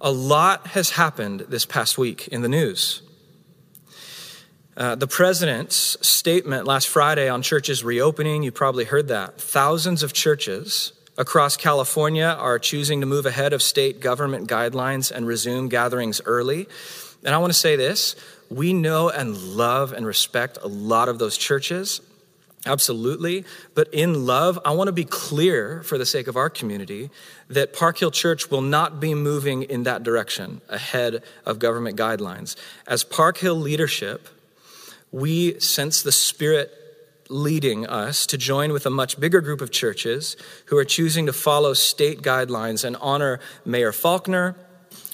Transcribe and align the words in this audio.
A 0.00 0.12
lot 0.12 0.68
has 0.68 0.90
happened 0.90 1.46
this 1.48 1.64
past 1.64 1.96
week 1.96 2.28
in 2.28 2.42
the 2.42 2.48
news. 2.48 3.02
Uh, 4.76 4.94
the 4.94 5.06
president's 5.06 5.96
statement 6.06 6.66
last 6.66 6.88
Friday 6.88 7.30
on 7.30 7.40
churches 7.40 7.82
reopening, 7.82 8.42
you 8.42 8.52
probably 8.52 8.84
heard 8.84 9.08
that. 9.08 9.40
Thousands 9.40 10.02
of 10.02 10.12
churches 10.12 10.92
across 11.16 11.56
California 11.56 12.36
are 12.38 12.58
choosing 12.58 13.00
to 13.00 13.06
move 13.06 13.24
ahead 13.24 13.54
of 13.54 13.62
state 13.62 14.00
government 14.00 14.50
guidelines 14.50 15.10
and 15.10 15.26
resume 15.26 15.68
gatherings 15.68 16.20
early. 16.26 16.68
And 17.24 17.34
I 17.34 17.38
want 17.38 17.52
to 17.54 17.58
say 17.58 17.76
this 17.76 18.16
we 18.50 18.74
know 18.74 19.08
and 19.08 19.36
love 19.36 19.92
and 19.92 20.06
respect 20.06 20.58
a 20.62 20.68
lot 20.68 21.08
of 21.08 21.18
those 21.18 21.38
churches. 21.38 22.02
Absolutely. 22.66 23.44
But 23.74 23.94
in 23.94 24.26
love, 24.26 24.58
I 24.64 24.72
want 24.72 24.88
to 24.88 24.92
be 24.92 25.04
clear 25.04 25.82
for 25.84 25.96
the 25.96 26.04
sake 26.04 26.26
of 26.26 26.36
our 26.36 26.50
community 26.50 27.10
that 27.48 27.72
Park 27.72 27.98
Hill 27.98 28.10
Church 28.10 28.50
will 28.50 28.60
not 28.60 28.98
be 28.98 29.14
moving 29.14 29.62
in 29.62 29.84
that 29.84 30.02
direction 30.02 30.60
ahead 30.68 31.22
of 31.46 31.60
government 31.60 31.96
guidelines. 31.96 32.56
As 32.86 33.04
Park 33.04 33.38
Hill 33.38 33.54
leadership, 33.54 34.28
we 35.12 35.58
sense 35.60 36.02
the 36.02 36.10
Spirit 36.12 36.72
leading 37.28 37.86
us 37.86 38.26
to 38.26 38.36
join 38.36 38.72
with 38.72 38.84
a 38.84 38.90
much 38.90 39.18
bigger 39.18 39.40
group 39.40 39.60
of 39.60 39.70
churches 39.70 40.36
who 40.66 40.76
are 40.76 40.84
choosing 40.84 41.26
to 41.26 41.32
follow 41.32 41.72
state 41.72 42.22
guidelines 42.22 42.84
and 42.84 42.96
honor 43.00 43.40
Mayor 43.64 43.92
Faulconer 43.92 44.54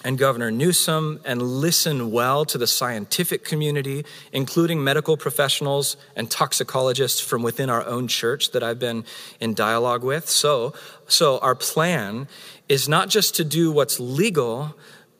and 0.04 0.18
Governor 0.18 0.50
Newsom 0.50 1.20
and 1.24 1.42
listen 1.42 2.10
well 2.10 2.44
to 2.44 2.58
the 2.58 2.66
scientific 2.66 3.44
community, 3.44 4.04
including 4.32 4.82
medical 4.82 5.16
professionals 5.16 5.96
and 6.16 6.30
toxicologists 6.30 7.20
from 7.20 7.42
within 7.42 7.70
our 7.70 7.84
own 7.86 8.08
church 8.08 8.50
that 8.52 8.62
I've 8.62 8.78
been 8.78 9.04
in 9.40 9.54
dialogue 9.54 10.02
with. 10.02 10.28
So, 10.28 10.74
so 11.06 11.38
our 11.38 11.54
plan 11.54 12.28
is 12.68 12.88
not 12.88 13.08
just 13.08 13.34
to 13.36 13.44
do 13.44 13.70
what's 13.70 14.00
legal, 14.00 14.74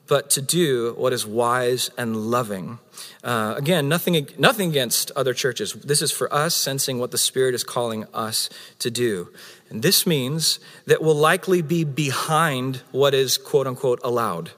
but 0.09 0.29
to 0.31 0.43
do 0.43 0.95
what 0.99 1.13
is 1.13 1.25
wise 1.25 1.91
and 1.97 2.17
loving. 2.31 2.79
Uh, 3.25 3.55
again, 3.57 3.89
nothing, 3.89 4.29
nothing 4.37 4.69
against 4.69 5.11
other 5.13 5.33
churches. 5.33 5.73
This 5.73 6.03
is 6.03 6.13
for 6.13 6.33
us 6.33 6.55
sensing 6.55 6.99
what 6.99 7.13
the 7.13 7.19
Spirit 7.19 7.55
is 7.55 7.65
calling 7.65 8.05
us 8.13 8.51
to 8.81 8.91
do. 8.91 9.31
And 9.71 9.83
this 9.83 10.07
means 10.07 10.61
that 10.87 11.03
we'll 11.03 11.15
likely 11.15 11.63
be 11.63 11.85
behind 11.85 12.83
what 12.91 13.15
is 13.15 13.39
quote 13.39 13.67
unquote 13.67 14.01
allowed, 14.05 14.51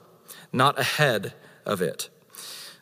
not 0.55 0.79
ahead 0.79 1.33
of 1.65 1.81
it. 1.81 2.09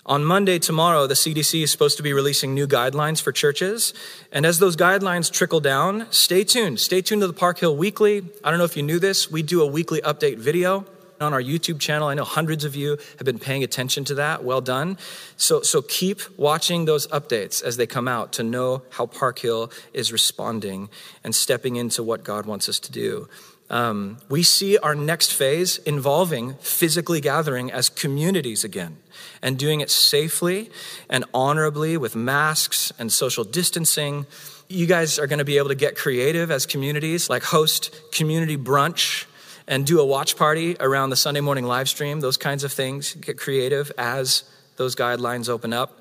On 0.06 0.26
Monday, 0.26 0.60
tomorrow, 0.60 1.08
the 1.08 1.14
CDC 1.14 1.64
is 1.64 1.72
supposed 1.72 1.96
to 1.96 2.04
be 2.04 2.12
releasing 2.12 2.54
new 2.54 2.68
guidelines 2.68 3.22
for 3.22 3.32
churches. 3.32 3.94
And 4.34 4.46
as 4.46 4.60
those 4.60 4.76
guidelines 4.76 5.32
trickle 5.32 5.62
down, 5.62 6.08
stay 6.12 6.44
tuned. 6.44 6.82
Stay 6.82 7.02
tuned 7.02 7.22
to 7.22 7.28
the 7.28 7.34
Park 7.34 7.60
Hill 7.60 7.78
Weekly. 7.78 8.22
I 8.44 8.50
don't 8.50 8.60
know 8.60 8.66
if 8.66 8.76
you 8.76 8.84
knew 8.84 9.00
this, 9.00 9.32
we 9.32 9.44
do 9.44 9.62
a 9.62 9.66
weekly 9.66 10.02
update 10.02 10.40
video 10.40 10.86
on 11.22 11.34
our 11.34 11.42
YouTube 11.42 11.80
channel. 11.80 12.10
I 12.10 12.16
know 12.16 12.26
hundreds 12.26 12.66
of 12.66 12.76
you 12.76 12.98
have 13.18 13.26
been 13.26 13.40
paying 13.40 13.64
attention 13.64 14.04
to 14.06 14.16
that. 14.16 14.44
Well 14.44 14.62
done. 14.62 14.98
So, 15.38 15.62
so 15.62 15.82
keep 15.82 16.20
watching 16.38 16.86
those 16.86 17.08
updates 17.08 17.64
as 17.64 17.78
they 17.78 17.88
come 17.88 18.08
out 18.10 18.34
to 18.34 18.44
know 18.44 18.84
how 18.90 19.06
Park 19.06 19.40
Hill 19.40 19.72
is 19.94 20.12
responding 20.12 20.90
and 21.24 21.34
stepping 21.34 21.78
into 21.78 22.04
what 22.04 22.24
God 22.24 22.46
wants 22.46 22.68
us 22.68 22.80
to 22.80 22.92
do. 22.92 23.30
Um, 23.74 24.20
we 24.30 24.44
see 24.44 24.78
our 24.78 24.94
next 24.94 25.34
phase 25.34 25.80
involving 25.80 26.54
physically 26.60 27.20
gathering 27.20 27.72
as 27.72 27.90
communities 27.90 28.64
again 28.64 28.98
and 29.42 29.58
doing 29.58 29.82
it 29.82 29.90
safely 29.90 30.70
and 31.10 31.26
honorably 31.34 31.98
with 31.98 32.16
masks 32.16 32.94
and 33.00 33.12
social 33.12 33.44
distancing. 33.44 34.28
You 34.68 34.86
guys 34.86 35.18
are 35.18 35.26
going 35.26 35.40
to 35.40 35.44
be 35.44 35.58
able 35.58 35.70
to 35.70 35.76
get 35.76 35.96
creative 35.96 36.52
as 36.52 36.68
communities, 36.68 37.32
like 37.32 37.42
host 37.42 38.00
community 38.12 38.58
brunch 38.58 39.26
and 39.68 39.88
do 39.88 40.00
a 40.00 40.06
watch 40.06 40.38
party 40.38 40.78
around 40.80 41.10
the 41.10 41.16
Sunday 41.16 41.42
morning 41.42 41.64
live 41.64 41.90
stream, 41.90 42.20
those 42.20 42.38
kinds 42.38 42.64
of 42.64 42.72
things. 42.72 43.16
Get 43.16 43.40
creative 43.40 43.92
as 43.98 44.44
those 44.78 44.96
guidelines 44.96 45.50
open 45.50 45.74
up. 45.74 45.98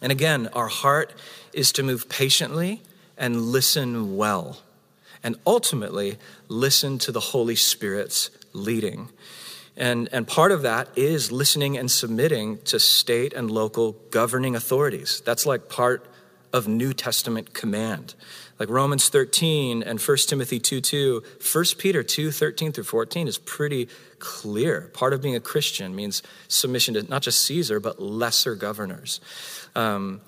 And 0.00 0.10
again, 0.10 0.48
our 0.54 0.66
heart 0.66 1.14
is 1.52 1.70
to 1.74 1.84
move 1.84 2.08
patiently 2.08 2.82
and 3.16 3.42
listen 3.42 4.16
well, 4.16 4.58
and 5.22 5.36
ultimately 5.46 6.18
listen 6.48 6.98
to 6.98 7.12
the 7.12 7.20
Holy 7.20 7.56
Spirit's 7.56 8.30
leading. 8.52 9.08
And, 9.76 10.08
and 10.12 10.26
part 10.26 10.52
of 10.52 10.62
that 10.62 10.88
is 10.96 11.32
listening 11.32 11.78
and 11.78 11.90
submitting 11.90 12.58
to 12.64 12.78
state 12.78 13.32
and 13.32 13.50
local 13.50 13.92
governing 14.10 14.54
authorities. 14.54 15.22
That's 15.24 15.46
like 15.46 15.68
part 15.68 16.06
of 16.52 16.68
New 16.68 16.92
Testament 16.92 17.54
command 17.54 18.14
like 18.62 18.68
Romans 18.68 19.08
13 19.08 19.82
and 19.82 20.00
1 20.00 20.16
Timothy 20.28 20.60
2 20.60 20.80
2. 20.80 21.22
1 21.52 21.64
Peter 21.78 22.04
2 22.04 22.30
13 22.30 22.70
through 22.70 22.84
14 22.84 23.26
is 23.26 23.36
pretty 23.36 23.88
clear. 24.20 24.82
Part 24.94 25.12
of 25.12 25.20
being 25.20 25.34
a 25.34 25.40
Christian 25.40 25.96
means 25.96 26.22
submission 26.46 26.94
to 26.94 27.02
not 27.02 27.22
just 27.22 27.44
Caesar, 27.44 27.80
but 27.80 28.00
lesser 28.00 28.54
governors. 28.54 29.20
Um, 29.74 30.20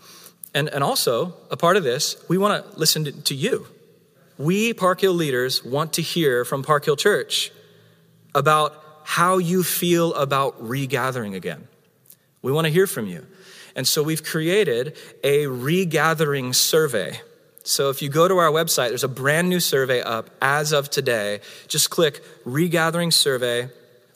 and, 0.52 0.68
and 0.68 0.82
also, 0.82 1.34
a 1.52 1.56
part 1.56 1.76
of 1.76 1.84
this, 1.84 2.16
we 2.28 2.36
want 2.36 2.72
to 2.72 2.76
listen 2.76 3.04
to, 3.04 3.12
to 3.12 3.36
you. 3.36 3.68
We, 4.36 4.74
Park 4.74 5.00
Hill 5.00 5.12
leaders, 5.12 5.64
want 5.64 5.94
to 5.94 6.02
hear 6.02 6.44
from 6.44 6.62
Park 6.62 6.84
Hill 6.84 6.96
Church 6.96 7.52
about 8.34 8.80
how 9.04 9.38
you 9.38 9.62
feel 9.62 10.14
about 10.14 10.60
regathering 10.60 11.34
again. 11.34 11.68
We 12.42 12.50
want 12.50 12.66
to 12.66 12.72
hear 12.72 12.86
from 12.86 13.06
you. 13.06 13.26
And 13.76 13.86
so 13.86 14.02
we've 14.02 14.22
created 14.22 14.96
a 15.22 15.46
regathering 15.46 16.52
survey. 16.52 17.20
So 17.64 17.90
if 17.90 18.02
you 18.02 18.08
go 18.08 18.28
to 18.28 18.36
our 18.38 18.50
website, 18.50 18.88
there's 18.88 19.04
a 19.04 19.08
brand 19.08 19.48
new 19.48 19.60
survey 19.60 20.02
up 20.02 20.30
as 20.42 20.72
of 20.72 20.90
today. 20.90 21.40
Just 21.68 21.90
click 21.90 22.22
Regathering 22.44 23.10
Survey. 23.10 23.68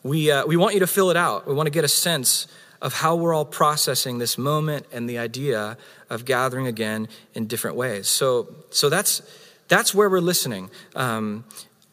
We, 0.03 0.31
uh, 0.31 0.47
we 0.47 0.57
want 0.57 0.75
you 0.75 0.81
to 0.81 0.87
fill 0.87 1.11
it 1.11 1.17
out. 1.17 1.47
We 1.47 1.55
want 1.55 1.67
to 1.67 1.71
get 1.71 1.84
a 1.84 1.89
sense 1.89 2.47
of 2.81 2.95
how 2.95 3.17
we're 3.17 3.34
all 3.34 3.45
processing 3.45 4.19
this 4.19 4.39
moment 4.39 4.87
and 4.93 5.09
the 5.09 5.19
idea 5.19 5.77
of 6.11 6.25
gathering 6.25 6.67
again 6.67 7.09
in 7.34 7.47
different 7.47 7.77
ways. 7.77 8.09
So, 8.09 8.55
so 8.71 8.89
that's, 8.89 9.23
that's 9.69 9.95
where 9.95 10.09
we're 10.09 10.21
listening. 10.21 10.71
Um, 10.97 11.45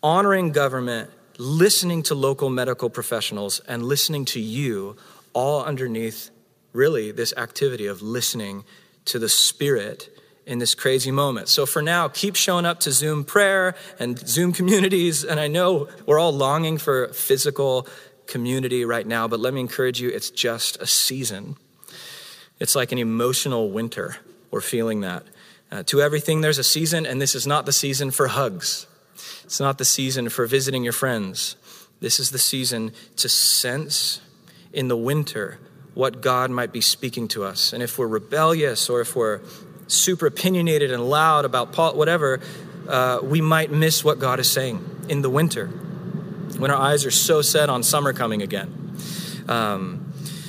honoring 0.01 0.51
government, 0.51 1.09
listening 1.37 2.03
to 2.03 2.15
local 2.15 2.49
medical 2.49 2.89
professionals, 2.89 3.59
and 3.67 3.83
listening 3.83 4.25
to 4.25 4.39
you, 4.39 4.95
all 5.33 5.63
underneath 5.63 6.29
really 6.73 7.11
this 7.11 7.33
activity 7.37 7.87
of 7.87 8.01
listening 8.01 8.63
to 9.05 9.19
the 9.19 9.29
Spirit 9.29 10.09
in 10.45 10.59
this 10.59 10.75
crazy 10.75 11.11
moment. 11.11 11.47
So 11.47 11.65
for 11.65 11.81
now, 11.81 12.07
keep 12.07 12.35
showing 12.35 12.65
up 12.65 12.79
to 12.81 12.91
Zoom 12.91 13.23
prayer 13.23 13.75
and 13.99 14.17
Zoom 14.17 14.53
communities. 14.53 15.23
And 15.23 15.39
I 15.39 15.47
know 15.47 15.89
we're 16.05 16.19
all 16.19 16.33
longing 16.33 16.77
for 16.77 17.07
physical 17.09 17.87
community 18.27 18.85
right 18.85 19.05
now, 19.05 19.27
but 19.27 19.39
let 19.39 19.53
me 19.53 19.61
encourage 19.61 19.99
you 19.99 20.09
it's 20.09 20.29
just 20.29 20.81
a 20.81 20.87
season. 20.87 21.57
It's 22.59 22.75
like 22.75 22.91
an 22.91 22.97
emotional 22.97 23.71
winter. 23.71 24.17
We're 24.51 24.61
feeling 24.61 25.01
that. 25.01 25.23
Uh, 25.71 25.83
to 25.83 26.01
everything, 26.01 26.41
there's 26.41 26.57
a 26.57 26.63
season, 26.63 27.05
and 27.05 27.21
this 27.21 27.35
is 27.35 27.47
not 27.47 27.65
the 27.65 27.73
season 27.73 28.11
for 28.11 28.27
hugs. 28.27 28.87
It's 29.43 29.59
not 29.59 29.77
the 29.77 29.85
season 29.85 30.29
for 30.29 30.45
visiting 30.45 30.83
your 30.83 30.93
friends. 30.93 31.55
This 31.99 32.19
is 32.19 32.31
the 32.31 32.39
season 32.39 32.91
to 33.17 33.29
sense 33.29 34.21
in 34.73 34.87
the 34.87 34.97
winter 34.97 35.59
what 35.93 36.21
God 36.21 36.51
might 36.51 36.73
be 36.73 36.81
speaking 36.81 37.27
to 37.29 37.43
us. 37.43 37.73
And 37.73 37.81
if 37.81 37.97
we're 37.97 38.07
rebellious 38.07 38.89
or 38.89 39.01
if 39.01 39.15
we're 39.15 39.41
super 39.87 40.27
opinionated 40.27 40.91
and 40.91 41.09
loud 41.09 41.45
about 41.45 41.71
Paul, 41.71 41.95
whatever, 41.95 42.41
uh, 42.87 43.19
we 43.23 43.41
might 43.41 43.71
miss 43.71 44.03
what 44.03 44.19
God 44.19 44.39
is 44.39 44.51
saying 44.51 44.83
in 45.09 45.21
the 45.21 45.29
winter 45.29 45.67
when 45.67 46.71
our 46.71 46.77
eyes 46.81 47.05
are 47.05 47.11
so 47.11 47.41
set 47.41 47.69
on 47.69 47.83
summer 47.83 48.13
coming 48.13 48.41
again. 48.41 48.97
Um, 49.47 50.04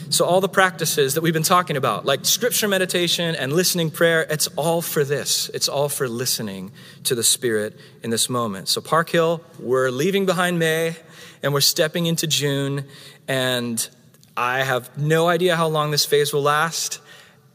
so, 0.08 0.24
all 0.24 0.40
the 0.40 0.48
practices 0.48 1.14
that 1.14 1.20
we've 1.20 1.34
been 1.34 1.42
talking 1.42 1.76
about, 1.76 2.04
like 2.04 2.24
scripture 2.24 2.68
meditation 2.68 3.34
and 3.34 3.52
listening 3.52 3.90
prayer, 3.90 4.22
it's 4.30 4.46
all 4.56 4.80
for 4.80 5.02
this. 5.02 5.50
It's 5.52 5.68
all 5.68 5.88
for 5.88 6.08
listening 6.08 6.70
to 7.04 7.16
the 7.16 7.24
Spirit 7.24 7.76
in 8.04 8.10
this 8.10 8.30
moment. 8.30 8.68
So, 8.68 8.80
Park 8.80 9.10
Hill, 9.10 9.42
we're 9.58 9.90
leaving 9.90 10.24
behind 10.24 10.60
May 10.60 10.96
and 11.42 11.52
we're 11.52 11.60
stepping 11.60 12.06
into 12.06 12.28
June. 12.28 12.84
And 13.26 13.88
I 14.36 14.62
have 14.62 14.96
no 14.96 15.28
idea 15.28 15.56
how 15.56 15.66
long 15.66 15.90
this 15.90 16.04
phase 16.04 16.32
will 16.32 16.42
last. 16.42 17.00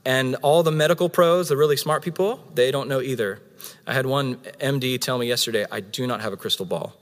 And 0.04 0.36
all 0.42 0.62
the 0.64 0.72
medical 0.72 1.08
pros, 1.08 1.48
the 1.48 1.58
really 1.58 1.78
smart 1.78 2.04
people, 2.04 2.44
they 2.54 2.72
don't 2.72 2.90
know 2.90 3.02
either. 3.02 3.40
I 3.88 3.94
had 3.94 4.06
one 4.06 4.36
MD 4.60 5.00
tell 5.00 5.18
me 5.18 5.28
yesterday, 5.28 5.66
I 5.72 5.80
do 5.80 6.06
not 6.06 6.22
have 6.22 6.34
a 6.34 6.38
crystal 6.38 6.66
ball. 6.66 7.01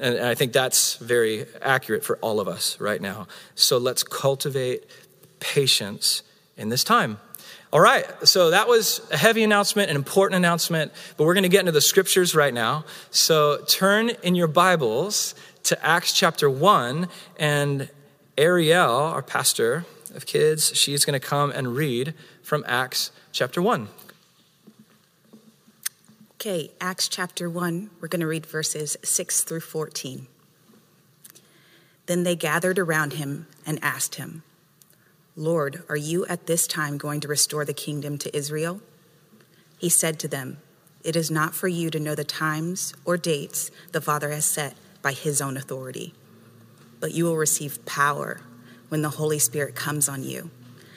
And 0.00 0.18
I 0.18 0.34
think 0.34 0.52
that's 0.52 0.96
very 0.96 1.46
accurate 1.62 2.04
for 2.04 2.16
all 2.18 2.40
of 2.40 2.48
us 2.48 2.80
right 2.80 3.00
now. 3.00 3.26
So 3.54 3.78
let's 3.78 4.02
cultivate 4.02 4.84
patience 5.40 6.22
in 6.56 6.68
this 6.68 6.84
time. 6.84 7.18
All 7.72 7.80
right, 7.80 8.06
so 8.26 8.50
that 8.50 8.68
was 8.68 9.00
a 9.10 9.16
heavy 9.16 9.42
announcement, 9.42 9.90
an 9.90 9.96
important 9.96 10.36
announcement, 10.36 10.92
but 11.16 11.24
we're 11.24 11.34
going 11.34 11.42
to 11.42 11.48
get 11.48 11.60
into 11.60 11.72
the 11.72 11.80
scriptures 11.80 12.32
right 12.32 12.54
now. 12.54 12.84
So 13.10 13.64
turn 13.66 14.10
in 14.22 14.36
your 14.36 14.46
Bibles 14.46 15.34
to 15.64 15.84
Acts 15.84 16.12
chapter 16.12 16.48
1, 16.48 17.08
and 17.36 17.88
Ariel, 18.38 18.92
our 18.92 19.22
pastor, 19.22 19.86
of 20.14 20.24
kids, 20.26 20.76
she's 20.76 21.04
going 21.04 21.18
to 21.18 21.26
come 21.26 21.50
and 21.50 21.74
read 21.74 22.14
from 22.42 22.64
Acts 22.68 23.10
chapter 23.32 23.60
1. 23.60 23.88
Okay, 26.46 26.72
Acts 26.78 27.08
chapter 27.08 27.48
1, 27.48 27.88
we're 28.00 28.08
going 28.08 28.20
to 28.20 28.26
read 28.26 28.44
verses 28.44 28.98
6 29.02 29.44
through 29.44 29.60
14. 29.60 30.26
Then 32.04 32.22
they 32.22 32.36
gathered 32.36 32.78
around 32.78 33.14
him 33.14 33.46
and 33.64 33.82
asked 33.82 34.16
him, 34.16 34.42
Lord, 35.36 35.84
are 35.88 35.96
you 35.96 36.26
at 36.26 36.46
this 36.46 36.66
time 36.66 36.98
going 36.98 37.20
to 37.20 37.28
restore 37.28 37.64
the 37.64 37.72
kingdom 37.72 38.18
to 38.18 38.36
Israel? 38.36 38.82
He 39.78 39.88
said 39.88 40.18
to 40.18 40.28
them, 40.28 40.58
It 41.02 41.16
is 41.16 41.30
not 41.30 41.54
for 41.54 41.66
you 41.66 41.88
to 41.88 41.98
know 41.98 42.14
the 42.14 42.24
times 42.24 42.92
or 43.06 43.16
dates 43.16 43.70
the 43.92 44.02
Father 44.02 44.28
has 44.28 44.44
set 44.44 44.76
by 45.00 45.12
his 45.12 45.40
own 45.40 45.56
authority, 45.56 46.12
but 47.00 47.14
you 47.14 47.24
will 47.24 47.38
receive 47.38 47.86
power 47.86 48.42
when 48.90 49.00
the 49.00 49.16
Holy 49.16 49.38
Spirit 49.38 49.74
comes 49.74 50.10
on 50.10 50.22
you, 50.22 50.50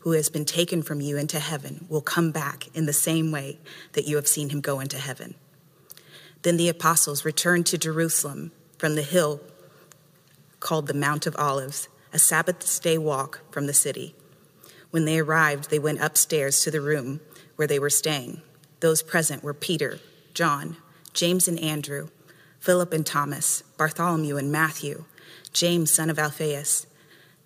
who 0.00 0.12
has 0.12 0.28
been 0.28 0.44
taken 0.44 0.82
from 0.82 1.00
you 1.00 1.16
into 1.16 1.38
heaven 1.38 1.86
will 1.88 2.00
come 2.00 2.30
back 2.30 2.68
in 2.74 2.86
the 2.86 2.92
same 2.92 3.30
way 3.30 3.58
that 3.92 4.06
you 4.06 4.16
have 4.16 4.28
seen 4.28 4.50
him 4.50 4.60
go 4.60 4.80
into 4.80 4.98
heaven. 4.98 5.34
Then 6.42 6.56
the 6.56 6.68
apostles 6.68 7.24
returned 7.24 7.66
to 7.66 7.78
Jerusalem 7.78 8.52
from 8.78 8.94
the 8.94 9.02
hill 9.02 9.40
called 10.58 10.86
the 10.86 10.94
Mount 10.94 11.26
of 11.26 11.36
Olives, 11.36 11.88
a 12.12 12.18
Sabbath 12.18 12.82
day 12.82 12.98
walk 12.98 13.40
from 13.50 13.66
the 13.66 13.74
city. 13.74 14.14
When 14.90 15.04
they 15.04 15.18
arrived, 15.18 15.70
they 15.70 15.78
went 15.78 16.00
upstairs 16.00 16.60
to 16.62 16.70
the 16.70 16.80
room 16.80 17.20
where 17.56 17.68
they 17.68 17.78
were 17.78 17.90
staying. 17.90 18.42
Those 18.80 19.02
present 19.02 19.42
were 19.42 19.54
Peter, 19.54 20.00
John, 20.34 20.76
James 21.12 21.46
and 21.46 21.58
Andrew, 21.60 22.08
Philip 22.58 22.92
and 22.92 23.04
Thomas, 23.06 23.62
Bartholomew 23.76 24.36
and 24.36 24.50
Matthew, 24.50 25.04
James, 25.52 25.92
son 25.92 26.10
of 26.10 26.18
Alphaeus, 26.18 26.86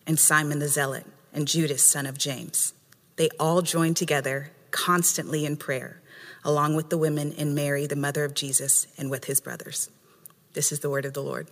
and 0.06 0.18
Simon 0.18 0.58
the 0.58 0.68
Zealot, 0.68 1.06
and 1.34 1.46
Judas, 1.46 1.82
son 1.82 2.06
of 2.06 2.16
James. 2.16 2.72
They 3.16 3.28
all 3.38 3.60
joined 3.60 3.96
together 3.96 4.52
constantly 4.70 5.44
in 5.44 5.56
prayer, 5.56 6.00
along 6.44 6.76
with 6.76 6.88
the 6.88 6.96
women 6.96 7.34
and 7.36 7.54
Mary, 7.54 7.86
the 7.86 7.96
mother 7.96 8.25
of 8.25 8.34
Jesus, 8.34 8.86
and 8.96 9.10
with 9.10 9.26
his 9.26 9.40
brothers. 9.40 9.90
This 10.54 10.72
is 10.72 10.81
the 10.81 10.88
word 10.88 11.04
of 11.04 11.12
the 11.12 11.22
Lord. 11.22 11.48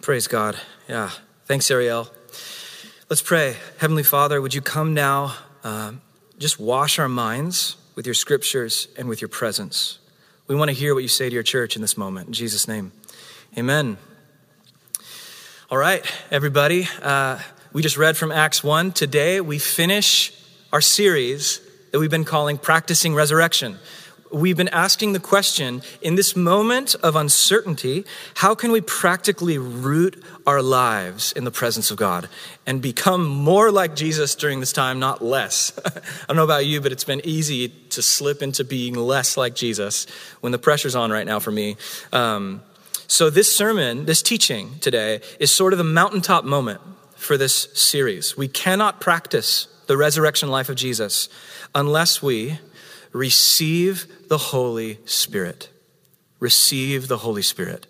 Praise 0.00 0.26
God. 0.26 0.58
Yeah. 0.88 1.10
Thanks, 1.46 1.70
Ariel. 1.70 2.08
Let's 3.08 3.22
pray. 3.22 3.56
Heavenly 3.78 4.02
Father, 4.02 4.40
would 4.40 4.54
you 4.54 4.60
come 4.60 4.94
now, 4.94 5.34
uh, 5.62 5.92
just 6.38 6.58
wash 6.60 6.98
our 6.98 7.08
minds 7.08 7.76
with 7.94 8.06
your 8.06 8.14
scriptures 8.14 8.88
and 8.96 9.08
with 9.08 9.20
your 9.20 9.28
presence. 9.28 9.98
We 10.46 10.54
want 10.54 10.68
to 10.68 10.74
hear 10.74 10.94
what 10.94 11.02
you 11.02 11.08
say 11.08 11.28
to 11.28 11.34
your 11.34 11.42
church 11.42 11.76
in 11.76 11.82
this 11.82 11.96
moment. 11.96 12.26
In 12.26 12.32
Jesus' 12.32 12.68
name, 12.68 12.92
amen. 13.56 13.96
All 15.74 15.80
right, 15.80 16.06
everybody. 16.30 16.86
Uh, 17.02 17.40
we 17.72 17.82
just 17.82 17.96
read 17.96 18.16
from 18.16 18.30
Acts 18.30 18.62
1. 18.62 18.92
Today, 18.92 19.40
we 19.40 19.58
finish 19.58 20.32
our 20.72 20.80
series 20.80 21.60
that 21.90 21.98
we've 21.98 22.12
been 22.12 22.24
calling 22.24 22.58
Practicing 22.58 23.12
Resurrection 23.12 23.80
we've 24.34 24.56
been 24.56 24.68
asking 24.68 25.12
the 25.12 25.20
question 25.20 25.82
in 26.02 26.16
this 26.16 26.34
moment 26.34 26.94
of 26.96 27.16
uncertainty, 27.16 28.04
how 28.34 28.54
can 28.54 28.72
we 28.72 28.80
practically 28.80 29.56
root 29.58 30.22
our 30.46 30.60
lives 30.60 31.32
in 31.32 31.44
the 31.44 31.50
presence 31.50 31.90
of 31.90 31.96
God 31.96 32.28
and 32.66 32.82
become 32.82 33.26
more 33.26 33.70
like 33.70 33.94
Jesus 33.94 34.34
during 34.34 34.60
this 34.60 34.72
time, 34.72 34.98
not 34.98 35.22
less? 35.22 35.72
I 35.86 36.00
don't 36.28 36.36
know 36.36 36.44
about 36.44 36.66
you, 36.66 36.80
but 36.80 36.92
it's 36.92 37.04
been 37.04 37.22
easy 37.24 37.68
to 37.90 38.02
slip 38.02 38.42
into 38.42 38.64
being 38.64 38.94
less 38.94 39.36
like 39.36 39.54
Jesus 39.54 40.06
when 40.40 40.52
the 40.52 40.58
pressure's 40.58 40.96
on 40.96 41.10
right 41.10 41.26
now 41.26 41.38
for 41.38 41.52
me. 41.52 41.76
Um, 42.12 42.62
so, 43.06 43.30
this 43.30 43.54
sermon, 43.54 44.06
this 44.06 44.22
teaching 44.22 44.78
today, 44.80 45.20
is 45.38 45.54
sort 45.54 45.72
of 45.72 45.78
the 45.78 45.84
mountaintop 45.84 46.44
moment 46.44 46.80
for 47.16 47.36
this 47.36 47.68
series. 47.74 48.36
We 48.36 48.48
cannot 48.48 49.00
practice 49.00 49.68
the 49.86 49.96
resurrection 49.96 50.48
life 50.48 50.68
of 50.68 50.76
Jesus 50.76 51.28
unless 51.74 52.22
we 52.22 52.58
receive 53.12 54.28
the 54.28 54.38
Holy 54.38 54.98
Spirit. 55.04 55.70
Receive 56.40 57.08
the 57.08 57.18
Holy 57.18 57.42
Spirit. 57.42 57.86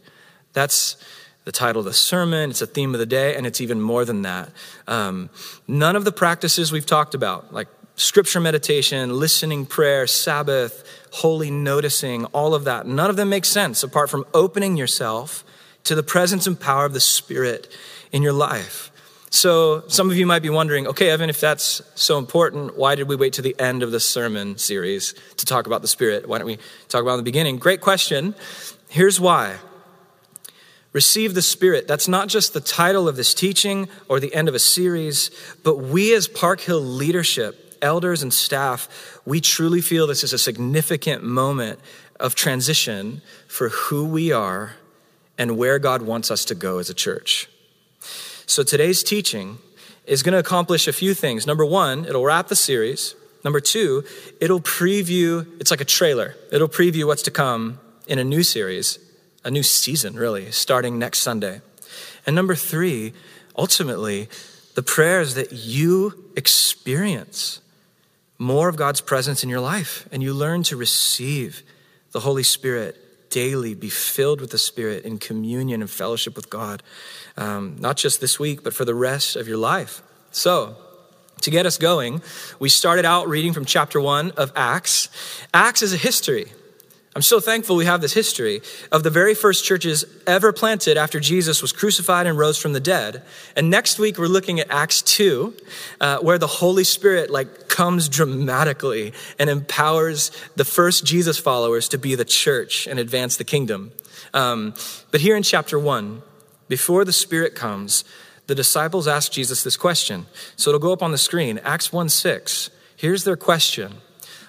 That's 0.53 0.97
the 1.45 1.53
title 1.53 1.81
of 1.81 1.85
the 1.85 1.93
sermon, 1.93 2.51
it's 2.51 2.63
a 2.63 2.67
theme 2.67 2.95
of 2.95 3.01
the 3.01 3.07
day, 3.07 3.37
and 3.37 3.47
it's 3.47 3.61
even 3.61 3.81
more 3.81 4.05
than 4.05 4.23
that. 4.23 4.51
Um, 4.89 5.29
none 5.69 5.95
of 5.95 6.05
the 6.05 6.13
practices 6.13 6.73
we've 6.73 6.87
talked 6.87 7.15
about, 7.15 7.53
like 7.53 7.69
scripture 7.97 8.41
meditation, 8.41 9.19
listening 9.19 9.67
prayer, 9.67 10.07
Sabbath, 10.07 11.09
holy 11.13 11.51
noticing, 11.51 12.25
all 12.27 12.55
of 12.55 12.65
that, 12.65 12.87
none 12.87 13.11
of 13.11 13.17
them 13.17 13.29
make 13.29 13.45
sense 13.45 13.83
apart 13.83 14.11
from 14.11 14.25
opening 14.35 14.77
yourself 14.77 15.45
to 15.85 15.95
the 15.95 16.03
presence 16.03 16.47
and 16.47 16.59
power 16.59 16.85
of 16.85 16.93
the 16.93 17.01
Spirit 17.01 17.69
in 18.11 18.23
your 18.23 18.33
life. 18.33 18.91
So 19.31 19.83
some 19.89 20.11
of 20.11 20.17
you 20.17 20.27
might 20.27 20.43
be 20.43 20.51
wondering, 20.51 20.87
okay, 20.87 21.11
Evan, 21.11 21.29
if 21.29 21.41
that's 21.41 21.83
so 21.97 22.19
important, 22.19 22.77
why 22.77 22.95
did 22.95 23.09
we 23.09 23.17
wait 23.17 23.33
to 23.35 23.43
the 23.43 23.57
end 23.59 23.83
of 23.83 23.91
the 23.91 23.99
sermon 23.99 24.59
series 24.59 25.13
to 25.37 25.45
talk 25.45 25.67
about 25.67 25.83
the 25.83 25.89
Spirit? 25.89 26.29
Why 26.29 26.39
don't 26.39 26.47
we 26.47 26.59
talk 26.89 27.03
about 27.03 27.13
it 27.13 27.15
in 27.15 27.19
the 27.19 27.25
beginning? 27.25 27.59
Great 27.59 27.81
question. 27.81 28.35
Here's 28.89 29.19
why. 29.19 29.57
Receive 30.93 31.35
the 31.35 31.43
Spirit. 31.43 31.89
That's 31.89 32.07
not 32.07 32.29
just 32.29 32.55
the 32.55 32.61
title 32.61 33.09
of 33.09 33.17
this 33.17 33.35
teaching 33.35 33.89
or 34.09 34.21
the 34.21 34.33
end 34.33 34.49
of 34.49 34.55
a 34.55 34.61
series, 34.61 35.31
but 35.65 35.79
we 35.79 36.15
as 36.15 36.29
Park 36.29 36.61
Hill 36.61 36.81
leadership, 36.81 37.64
elders 37.85 38.23
and 38.23 38.33
staff, 38.33 38.89
we 39.25 39.41
truly 39.41 39.81
feel 39.81 40.07
this 40.07 40.25
is 40.25 40.33
a 40.33 40.39
significant 40.39 41.23
moment 41.23 41.79
of 42.19 42.35
transition 42.35 43.21
for 43.47 43.69
who 43.69 44.07
we 44.07 44.33
are 44.33 44.73
and 45.37 45.57
where 45.57 45.79
God 45.79 46.03
wants 46.03 46.31
us 46.31 46.45
to 46.47 46.55
go 46.55 46.79
as 46.79 46.89
a 46.89 46.95
church. 46.95 47.49
So 48.47 48.63
today's 48.63 49.03
teaching 49.03 49.59
is 50.07 50.23
going 50.23 50.33
to 50.33 50.39
accomplish 50.39 50.89
a 50.89 50.93
few 50.93 51.15
things. 51.15 51.47
Number 51.47 51.65
one, 51.65 52.05
it'll 52.07 52.25
wrap 52.25 52.49
the 52.49 52.57
series. 52.57 53.15
Number 53.45 53.61
two, 53.61 54.05
it'll 54.41 54.61
preview, 54.61 55.47
it's 55.61 55.71
like 55.71 55.81
a 55.81 55.85
trailer. 55.85 56.35
It'll 56.51 56.69
preview 56.69 57.07
what's 57.07 57.23
to 57.23 57.31
come 57.31 57.79
in 58.07 58.19
a 58.19 58.25
new 58.25 58.43
series, 58.43 58.99
a 59.45 59.51
new 59.51 59.63
season, 59.63 60.15
really, 60.15 60.51
starting 60.51 60.99
next 60.99 61.19
Sunday. 61.21 61.61
And 62.27 62.35
number 62.35 62.55
three, 62.55 63.13
ultimately, 63.57 64.29
the 64.75 64.83
prayers 64.83 65.35
that 65.35 65.53
you 65.53 66.31
experience 66.37 67.61
more 68.45 68.69
of 68.69 68.77
God's 68.77 69.01
presence 69.01 69.43
in 69.43 69.49
your 69.49 69.61
life 69.61 70.09
and 70.13 70.23
you 70.23 70.33
learn 70.33 70.63
to 70.65 70.77
receive 70.77 71.63
the 72.13 72.21
Holy 72.21 72.43
Spirit 72.43 73.31
daily, 73.31 73.75
be 73.75 73.89
filled 73.89 74.41
with 74.41 74.51
the 74.51 74.59
Spirit 74.59 75.05
in 75.05 75.19
communion 75.19 75.81
and 75.81 75.91
fellowship 75.91 76.37
with 76.37 76.49
God 76.51 76.83
um, 77.37 77.77
not 77.79 77.97
just 77.97 78.21
this 78.21 78.39
week, 78.39 78.63
but 78.63 78.75
for 78.75 78.85
the 78.85 78.95
rest 78.95 79.37
of 79.37 79.49
your 79.49 79.57
life. 79.57 80.03
So, 80.31 80.77
to 81.41 81.51
get 81.51 81.67
us 81.67 81.79
going, 81.79 82.23
we 82.59 82.69
started 82.69 83.05
out 83.05 83.29
reading 83.29 83.53
from 83.53 83.65
chapter 83.65 84.01
one 84.01 84.31
of 84.33 84.53
Acts. 84.57 85.09
Acts 85.53 85.83
is 85.83 85.93
a 85.93 85.97
history. 85.97 86.53
I'm 87.17 87.23
so 87.23 87.39
thankful 87.39 87.77
we 87.77 87.85
have 87.85 88.01
this 88.01 88.13
history 88.13 88.61
of 88.91 89.05
the 89.05 89.11
very 89.11 89.35
first 89.35 89.65
churches 89.65 90.05
ever 90.27 90.53
planted 90.53 90.97
after 90.97 91.21
Jesus 91.21 91.63
was 91.63 91.71
crucified 91.71 92.27
and 92.27 92.37
rose 92.37 92.59
from 92.59 92.73
the 92.73 92.81
dead. 92.81 93.23
And 93.55 93.71
next 93.71 94.01
week 94.01 94.19
we're 94.19 94.27
looking 94.27 94.59
at 94.59 94.69
Acts 94.69 95.01
2, 95.03 95.55
uh, 96.01 96.19
where 96.19 96.39
the 96.39 96.49
Holy 96.49 96.83
Spirit 96.83 97.31
like 97.31 97.69
comes 97.69 98.09
dramatically 98.09 99.13
and 99.39 99.49
empowers 99.49 100.33
the 100.57 100.65
first 100.65 101.07
Jesus 101.07 101.39
followers 101.39 101.89
to 101.91 101.99
be 101.99 102.17
the 102.17 102.25
church 102.25 102.89
and 102.89 102.99
advance 102.99 103.37
the 103.37 103.45
kingdom. 103.45 103.93
Um, 104.33 104.75
but 105.13 105.21
here 105.21 105.37
in 105.37 105.45
chapter 105.45 105.79
1, 105.79 106.21
before 106.67 107.05
the 107.05 107.13
Spirit 107.13 107.55
comes, 107.55 108.05
the 108.49 108.57
disciples 108.57 109.07
ask 109.07 109.31
Jesus 109.31 109.63
this 109.63 109.77
question. 109.77 110.27
So 110.57 110.71
it'll 110.71 110.81
go 110.81 110.93
up 110.93 111.03
on 111.03 111.13
the 111.13 111.19
screen. 111.19 111.61
Acts 111.63 111.93
1 111.93 112.09
6. 112.09 112.71
Here's 112.97 113.23
their 113.23 113.37
question 113.37 113.99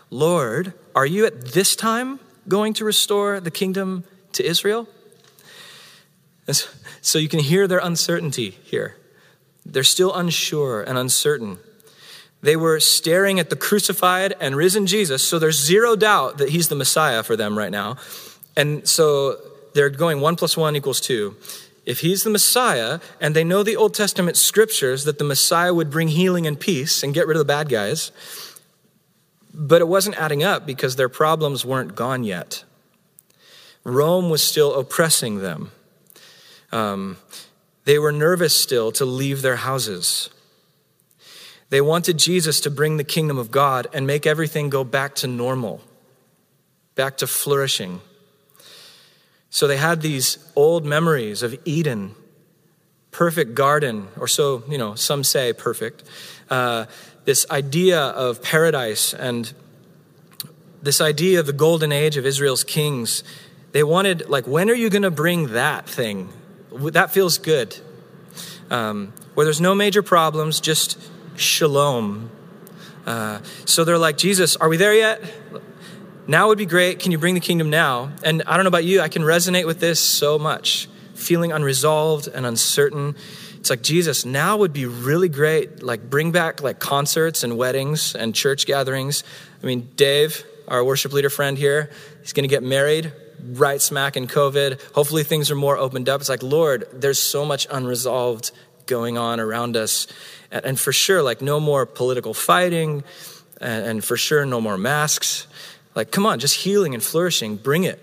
Lord, 0.09 0.73
are 0.95 1.05
you 1.05 1.27
at 1.27 1.49
this 1.49 1.75
time 1.75 2.19
going 2.47 2.73
to 2.75 2.85
restore 2.85 3.39
the 3.39 3.51
kingdom 3.51 4.03
to 4.33 4.45
Israel? 4.45 4.87
So 7.01 7.17
you 7.17 7.27
can 7.27 7.39
hear 7.39 7.67
their 7.67 7.79
uncertainty 7.79 8.51
here. 8.63 8.95
They're 9.65 9.83
still 9.83 10.13
unsure 10.13 10.83
and 10.83 10.97
uncertain. 10.97 11.57
They 12.41 12.55
were 12.55 12.79
staring 12.79 13.39
at 13.39 13.49
the 13.49 13.55
crucified 13.55 14.35
and 14.39 14.55
risen 14.55 14.85
Jesus, 14.85 15.27
so 15.27 15.39
there's 15.39 15.59
zero 15.59 15.95
doubt 15.95 16.37
that 16.37 16.49
he's 16.49 16.67
the 16.67 16.75
Messiah 16.75 17.23
for 17.23 17.35
them 17.35 17.57
right 17.57 17.71
now. 17.71 17.97
And 18.55 18.87
so 18.87 19.37
they're 19.73 19.89
going 19.89 20.21
one 20.21 20.35
plus 20.35 20.55
one 20.55 20.75
equals 20.75 21.01
two 21.01 21.35
if 21.85 21.99
he's 21.99 22.23
the 22.23 22.29
Messiah, 22.29 22.99
and 23.21 23.35
they 23.35 23.43
know 23.43 23.61
the 23.61 23.75
Old 23.75 23.93
Testament 23.93 24.37
scriptures 24.37 25.03
that 25.03 25.19
the 25.19 25.23
Messiah 25.23 25.73
would 25.73 25.91
bring 25.91 26.07
healing 26.07 26.47
and 26.47 26.59
peace 26.59 27.03
and 27.03 27.13
get 27.13 27.27
rid 27.27 27.37
of 27.37 27.39
the 27.39 27.45
bad 27.45 27.69
guys, 27.69 28.11
but 29.55 29.81
it 29.81 29.87
wasn't 29.87 30.17
adding 30.17 30.43
up 30.43 30.65
because 30.65 30.95
their 30.95 31.09
problems 31.09 31.65
weren't 31.65 31.95
gone 31.95 32.23
yet. 32.23 32.63
Rome 33.83 34.29
was 34.29 34.43
still 34.43 34.75
oppressing 34.75 35.39
them. 35.39 35.71
Um, 36.71 37.17
They 37.85 37.99
were 37.99 38.11
nervous 38.11 38.59
still 38.59 38.91
to 38.93 39.05
leave 39.05 39.41
their 39.41 39.57
houses. 39.57 40.29
They 41.69 41.81
wanted 41.81 42.17
Jesus 42.17 42.59
to 42.61 42.71
bring 42.71 42.97
the 42.97 43.03
kingdom 43.03 43.37
of 43.37 43.51
God 43.51 43.87
and 43.93 44.07
make 44.07 44.25
everything 44.25 44.71
go 44.71 44.83
back 44.83 45.13
to 45.15 45.27
normal, 45.27 45.81
back 46.95 47.17
to 47.17 47.27
flourishing. 47.27 48.01
So 49.51 49.67
they 49.67 49.77
had 49.77 50.01
these 50.01 50.39
old 50.55 50.83
memories 50.83 51.43
of 51.43 51.55
Eden, 51.63 52.15
perfect 53.11 53.53
garden, 53.53 54.07
or 54.17 54.27
so, 54.27 54.63
you 54.67 54.77
know, 54.77 54.95
some 54.95 55.23
say 55.23 55.53
perfect. 55.53 56.03
Uh, 56.49 56.85
this 57.25 57.45
idea 57.49 57.99
of 57.99 58.41
paradise 58.41 59.13
and 59.13 59.53
this 60.81 61.01
idea 61.01 61.39
of 61.39 61.47
the 61.47 61.53
golden 61.53 61.91
age 61.91 62.17
of 62.17 62.25
Israel's 62.25 62.63
kings. 62.63 63.23
They 63.71 63.83
wanted, 63.83 64.29
like, 64.29 64.47
when 64.47 64.69
are 64.69 64.75
you 64.75 64.89
going 64.89 65.01
to 65.01 65.11
bring 65.11 65.47
that 65.47 65.89
thing? 65.89 66.29
That 66.71 67.11
feels 67.11 67.37
good. 67.37 67.77
Um, 68.69 69.13
where 69.33 69.45
there's 69.45 69.61
no 69.61 69.75
major 69.75 70.03
problems, 70.03 70.59
just 70.59 70.99
shalom. 71.35 72.29
Uh, 73.05 73.39
so 73.65 73.83
they're 73.83 73.97
like, 73.97 74.17
Jesus, 74.17 74.55
are 74.55 74.69
we 74.69 74.77
there 74.77 74.93
yet? 74.93 75.21
Now 76.27 76.47
would 76.47 76.57
be 76.57 76.65
great. 76.65 76.99
Can 76.99 77.11
you 77.11 77.17
bring 77.17 77.35
the 77.35 77.39
kingdom 77.39 77.69
now? 77.69 78.11
And 78.23 78.43
I 78.47 78.55
don't 78.55 78.63
know 78.63 78.69
about 78.69 78.85
you, 78.85 79.01
I 79.01 79.09
can 79.09 79.21
resonate 79.21 79.65
with 79.65 79.79
this 79.79 79.99
so 79.99 80.39
much. 80.39 80.87
Feeling 81.15 81.51
unresolved 81.51 82.27
and 82.27 82.45
uncertain. 82.45 83.15
It's 83.57 83.69
like, 83.69 83.81
Jesus, 83.81 84.25
now 84.25 84.57
would 84.57 84.73
be 84.73 84.85
really 84.85 85.29
great. 85.29 85.81
Like, 85.81 86.09
bring 86.09 86.31
back 86.31 86.61
like 86.61 86.79
concerts 86.79 87.43
and 87.43 87.57
weddings 87.57 88.13
and 88.13 88.35
church 88.35 88.67
gatherings. 88.67 89.23
I 89.63 89.65
mean, 89.65 89.89
Dave, 89.95 90.43
our 90.67 90.83
worship 90.83 91.13
leader 91.13 91.29
friend 91.29 91.57
here, 91.57 91.89
he's 92.21 92.33
going 92.33 92.47
to 92.47 92.53
get 92.53 92.61
married 92.61 93.11
right 93.53 93.81
smack 93.81 94.17
in 94.17 94.27
COVID. 94.27 94.81
Hopefully, 94.93 95.23
things 95.23 95.49
are 95.51 95.55
more 95.55 95.77
opened 95.77 96.09
up. 96.09 96.19
It's 96.21 96.29
like, 96.29 96.43
Lord, 96.43 96.87
there's 96.93 97.19
so 97.19 97.45
much 97.45 97.67
unresolved 97.71 98.51
going 98.85 99.17
on 99.17 99.39
around 99.39 99.75
us. 99.77 100.07
And 100.51 100.79
for 100.79 100.93
sure, 100.93 101.23
like, 101.23 101.41
no 101.41 101.59
more 101.59 101.85
political 101.85 102.33
fighting, 102.33 103.03
and 103.59 104.03
for 104.03 104.17
sure, 104.17 104.45
no 104.45 104.61
more 104.61 104.77
masks. 104.77 105.47
Like, 105.95 106.11
come 106.11 106.25
on, 106.25 106.39
just 106.39 106.55
healing 106.55 106.93
and 106.93 107.01
flourishing. 107.01 107.57
Bring 107.57 107.83
it. 107.83 107.99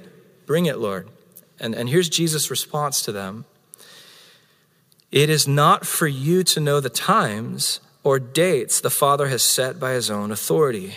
Bring 0.46 0.66
it, 0.66 0.78
Lord. 0.78 1.08
And, 1.62 1.76
and 1.76 1.88
here's 1.88 2.08
Jesus' 2.08 2.50
response 2.50 3.00
to 3.02 3.12
them 3.12 3.46
It 5.10 5.30
is 5.30 5.48
not 5.48 5.86
for 5.86 6.08
you 6.08 6.42
to 6.44 6.60
know 6.60 6.80
the 6.80 6.90
times 6.90 7.80
or 8.02 8.18
dates 8.18 8.80
the 8.80 8.90
Father 8.90 9.28
has 9.28 9.42
set 9.42 9.78
by 9.78 9.92
his 9.92 10.10
own 10.10 10.32
authority, 10.32 10.96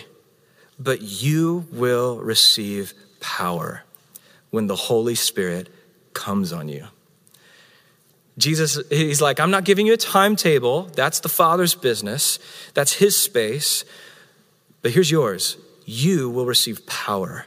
but 0.78 1.00
you 1.00 1.66
will 1.70 2.18
receive 2.18 2.92
power 3.20 3.84
when 4.50 4.66
the 4.66 4.76
Holy 4.76 5.14
Spirit 5.14 5.70
comes 6.12 6.52
on 6.52 6.68
you. 6.68 6.88
Jesus, 8.38 8.78
he's 8.90 9.22
like, 9.22 9.40
I'm 9.40 9.50
not 9.50 9.64
giving 9.64 9.86
you 9.86 9.94
a 9.94 9.96
timetable. 9.96 10.82
That's 10.94 11.20
the 11.20 11.28
Father's 11.28 11.74
business, 11.74 12.38
that's 12.74 12.94
his 12.94 13.16
space. 13.16 13.84
But 14.82 14.90
here's 14.90 15.10
yours 15.10 15.56
you 15.84 16.28
will 16.28 16.46
receive 16.46 16.84
power 16.86 17.46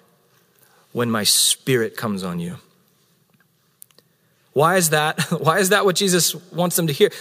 when 0.93 1.11
my 1.11 1.23
spirit 1.23 1.97
comes 1.97 2.23
on 2.23 2.39
you. 2.39 2.57
Why 4.59 4.75
is 4.75 4.89
that? 4.89 5.21
Why 5.31 5.59
is 5.59 5.69
that 5.69 5.85
what 5.85 5.95
Jesus 5.95 6.35
wants 6.51 6.75
them 6.75 6.87
to 6.87 6.91
hear? 6.91 7.11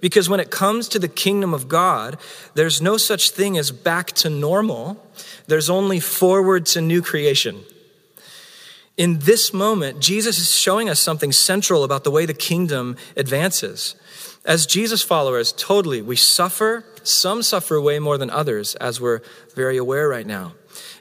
Because 0.00 0.28
when 0.28 0.38
it 0.38 0.52
comes 0.52 0.86
to 0.90 1.00
the 1.00 1.08
kingdom 1.08 1.52
of 1.52 1.66
God, 1.66 2.16
there's 2.54 2.80
no 2.80 2.96
such 2.96 3.30
thing 3.30 3.58
as 3.58 3.72
back 3.72 4.12
to 4.22 4.30
normal. 4.30 5.04
There's 5.48 5.68
only 5.68 5.98
forward 5.98 6.64
to 6.66 6.80
new 6.80 7.02
creation. 7.02 7.64
In 8.96 9.18
this 9.18 9.52
moment, 9.52 9.98
Jesus 9.98 10.38
is 10.38 10.54
showing 10.54 10.88
us 10.88 11.00
something 11.00 11.32
central 11.32 11.82
about 11.82 12.04
the 12.04 12.12
way 12.12 12.24
the 12.24 12.32
kingdom 12.32 12.96
advances. 13.16 13.96
As 14.44 14.64
Jesus 14.64 15.02
followers, 15.02 15.52
totally, 15.52 16.02
we 16.02 16.14
suffer. 16.14 16.84
Some 17.02 17.42
suffer 17.42 17.80
way 17.80 17.98
more 17.98 18.16
than 18.16 18.30
others, 18.30 18.76
as 18.76 19.00
we're 19.00 19.22
very 19.56 19.76
aware 19.76 20.08
right 20.08 20.26
now. 20.26 20.52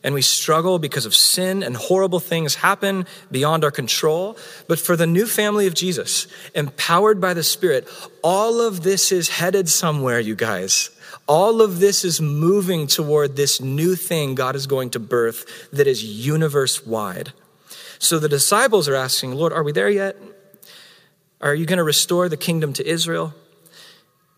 And 0.04 0.14
we 0.14 0.22
struggle 0.22 0.80
because 0.80 1.06
of 1.06 1.16
sin 1.16 1.64
and 1.64 1.76
horrible 1.76 2.20
things 2.20 2.56
happen 2.56 3.06
beyond 3.32 3.64
our 3.64 3.72
control. 3.72 4.38
But 4.68 4.80
for 4.80 4.96
the 4.96 5.08
new 5.08 5.26
family 5.26 5.68
of 5.68 5.74
Jesus, 5.74 6.28
empowered 6.54 7.20
by 7.20 7.34
the 7.34 7.44
Spirit, 7.44 7.88
all 8.24 8.62
of 8.62 8.84
this 8.84 9.12
is 9.12 9.30
headed 9.30 9.70
somewhere, 9.70 10.20
you 10.20 10.36
guys. 10.36 10.90
All 11.28 11.62
of 11.62 11.80
this 11.80 12.06
is 12.06 12.22
moving 12.22 12.88
toward 12.88 13.36
this 13.36 13.60
new 13.60 13.96
thing 13.96 14.36
God 14.36 14.56
is 14.56 14.68
going 14.68 14.92
to 14.92 15.00
birth 15.00 15.70
that 15.72 15.88
is 15.88 16.04
universe 16.04 16.86
wide. 16.86 17.34
So 17.98 18.20
the 18.20 18.30
disciples 18.30 18.88
are 18.88 18.96
asking, 18.96 19.34
Lord, 19.34 19.54
are 19.54 19.64
we 19.64 19.72
there 19.72 19.90
yet? 19.90 20.18
Are 21.42 21.56
you 21.56 21.66
going 21.66 21.78
to 21.78 21.84
restore 21.84 22.30
the 22.30 22.38
kingdom 22.38 22.74
to 22.74 22.88
Israel? 22.88 23.34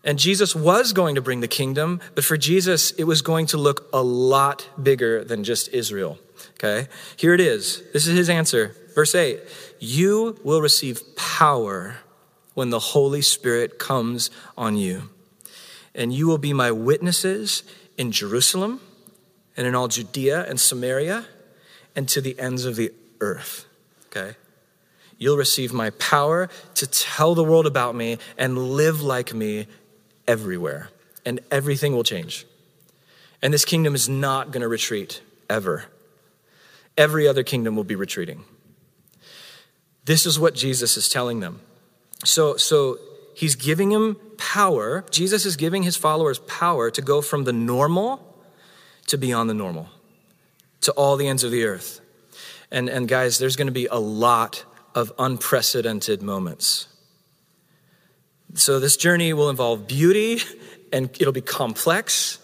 And 0.04 0.18
Jesus 0.18 0.54
was 0.54 0.92
going 0.92 1.16
to 1.16 1.20
bring 1.20 1.40
the 1.40 1.48
kingdom, 1.48 2.00
but 2.14 2.24
for 2.24 2.36
Jesus, 2.36 2.92
it 2.92 3.04
was 3.04 3.20
going 3.20 3.46
to 3.46 3.56
look 3.56 3.88
a 3.92 4.02
lot 4.02 4.68
bigger 4.80 5.24
than 5.24 5.44
just 5.44 5.68
Israel. 5.68 6.18
Okay? 6.54 6.88
Here 7.16 7.34
it 7.34 7.40
is. 7.40 7.82
This 7.92 8.06
is 8.06 8.16
his 8.16 8.30
answer. 8.30 8.74
Verse 8.94 9.14
8 9.14 9.40
You 9.80 10.38
will 10.44 10.60
receive 10.60 11.16
power 11.16 11.96
when 12.54 12.70
the 12.70 12.78
Holy 12.78 13.22
Spirit 13.22 13.78
comes 13.78 14.30
on 14.56 14.76
you. 14.76 15.10
And 15.94 16.12
you 16.12 16.28
will 16.28 16.38
be 16.38 16.52
my 16.52 16.70
witnesses 16.70 17.64
in 17.96 18.12
Jerusalem 18.12 18.80
and 19.56 19.66
in 19.66 19.74
all 19.74 19.88
Judea 19.88 20.44
and 20.48 20.60
Samaria 20.60 21.26
and 21.96 22.08
to 22.08 22.20
the 22.20 22.38
ends 22.38 22.64
of 22.64 22.76
the 22.76 22.92
earth. 23.20 23.66
Okay? 24.06 24.36
You'll 25.18 25.36
receive 25.36 25.72
my 25.72 25.90
power 25.90 26.48
to 26.74 26.86
tell 26.86 27.34
the 27.34 27.42
world 27.42 27.66
about 27.66 27.96
me 27.96 28.18
and 28.36 28.56
live 28.56 29.02
like 29.02 29.34
me 29.34 29.66
everywhere. 30.28 30.90
And 31.24 31.40
everything 31.50 31.92
will 31.92 32.04
change. 32.04 32.46
And 33.42 33.52
this 33.52 33.64
kingdom 33.64 33.96
is 33.96 34.08
not 34.08 34.52
going 34.52 34.62
to 34.62 34.68
retreat 34.68 35.20
ever. 35.50 35.86
Every 36.96 37.26
other 37.26 37.42
kingdom 37.42 37.74
will 37.74 37.84
be 37.84 37.96
retreating. 37.96 38.44
This 40.04 40.24
is 40.24 40.38
what 40.38 40.54
Jesus 40.54 40.96
is 40.96 41.08
telling 41.08 41.40
them. 41.40 41.60
So, 42.24 42.56
so 42.56 42.98
he's 43.34 43.56
giving 43.56 43.90
them 43.90 44.16
power. 44.38 45.04
Jesus 45.10 45.44
is 45.44 45.56
giving 45.56 45.82
his 45.82 45.96
followers 45.96 46.38
power 46.40 46.90
to 46.90 47.02
go 47.02 47.20
from 47.20 47.44
the 47.44 47.52
normal 47.52 48.24
to 49.08 49.18
beyond 49.18 49.50
the 49.50 49.54
normal, 49.54 49.88
to 50.82 50.92
all 50.92 51.16
the 51.16 51.26
ends 51.28 51.42
of 51.44 51.50
the 51.50 51.64
earth. 51.64 52.00
And, 52.70 52.88
and 52.88 53.08
guys, 53.08 53.38
there's 53.38 53.56
going 53.56 53.66
to 53.66 53.72
be 53.72 53.86
a 53.86 53.96
lot 53.96 54.64
of 54.94 55.12
unprecedented 55.18 56.22
moments. 56.22 56.88
So, 58.54 58.80
this 58.80 58.96
journey 58.96 59.32
will 59.32 59.50
involve 59.50 59.86
beauty, 59.86 60.40
and 60.92 61.10
it'll 61.20 61.32
be 61.32 61.40
complex 61.40 62.38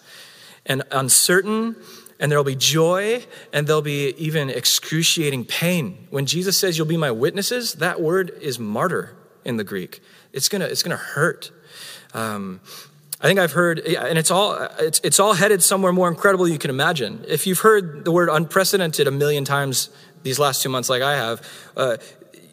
and 0.67 0.83
uncertain, 0.91 1.77
and 2.21 2.31
there'll 2.31 2.45
be 2.45 2.57
joy, 2.57 3.25
and 3.53 3.67
there'll 3.67 3.83
be 3.83 4.15
even 4.17 4.51
excruciating 4.51 5.47
pain. 5.47 6.07
When 6.11 6.27
Jesus 6.27 6.59
says, 6.59 6.79
You'll 6.79 6.87
be 6.87 6.97
my 6.97 7.11
witnesses, 7.11 7.75
that 7.75 8.01
word 8.01 8.33
is 8.41 8.59
martyr 8.59 9.17
in 9.45 9.57
the 9.57 9.65
Greek. 9.65 10.01
It's 10.33 10.49
gonna, 10.49 10.67
it's 10.67 10.83
gonna 10.83 10.97
hurt. 10.97 11.51
Um, 12.13 12.61
I 13.21 13.27
think 13.27 13.41
I've 13.41 13.53
heard, 13.53 13.79
and 13.79 14.19
it's 14.19 14.31
all, 14.31 14.53
it's, 14.79 15.01
it's 15.03 15.19
all 15.19 15.33
headed 15.33 15.63
somewhere 15.63 15.93
more 15.93 16.09
incredible 16.09 16.47
you 16.47 16.59
can 16.59 16.71
imagine. 16.71 17.25
If 17.27 17.47
you've 17.47 17.61
heard 17.61 18.05
the 18.05 18.13
word 18.13 18.29
unprecedented 18.29 19.07
a 19.07 19.11
million 19.11 19.45
times 19.45 19.89
these 20.23 20.39
last 20.39 20.63
two 20.63 20.69
months, 20.69 20.91
like 20.91 21.03
I 21.03 21.17
have, 21.17 21.49
uh, 21.77 21.97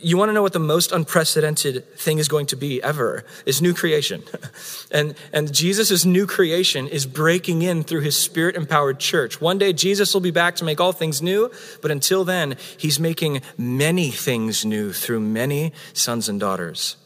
you 0.01 0.17
want 0.17 0.29
to 0.29 0.33
know 0.33 0.41
what 0.41 0.53
the 0.53 0.59
most 0.59 0.91
unprecedented 0.91 1.97
thing 1.97 2.17
is 2.17 2.27
going 2.27 2.45
to 2.47 2.55
be 2.55 2.81
ever 2.81 3.23
is 3.45 3.61
new 3.61 3.73
creation. 3.73 4.23
and, 4.91 5.15
and 5.31 5.53
Jesus' 5.53 6.05
new 6.05 6.25
creation 6.25 6.87
is 6.87 7.05
breaking 7.05 7.61
in 7.61 7.83
through 7.83 8.01
his 8.01 8.17
spirit 8.17 8.55
empowered 8.55 8.99
church. 8.99 9.39
One 9.39 9.57
day 9.57 9.73
Jesus 9.73 10.13
will 10.13 10.21
be 10.21 10.31
back 10.31 10.55
to 10.57 10.63
make 10.63 10.79
all 10.79 10.91
things 10.91 11.21
new, 11.21 11.51
but 11.81 11.91
until 11.91 12.23
then, 12.23 12.55
he's 12.77 12.99
making 12.99 13.41
many 13.57 14.11
things 14.11 14.65
new 14.65 14.91
through 14.93 15.19
many 15.19 15.73
sons 15.93 16.27
and 16.27 16.39
daughters 16.39 16.97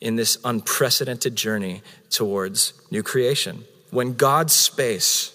in 0.00 0.16
this 0.16 0.38
unprecedented 0.44 1.36
journey 1.36 1.82
towards 2.10 2.74
new 2.90 3.02
creation. 3.02 3.64
When 3.90 4.14
God's 4.14 4.52
space, 4.52 5.32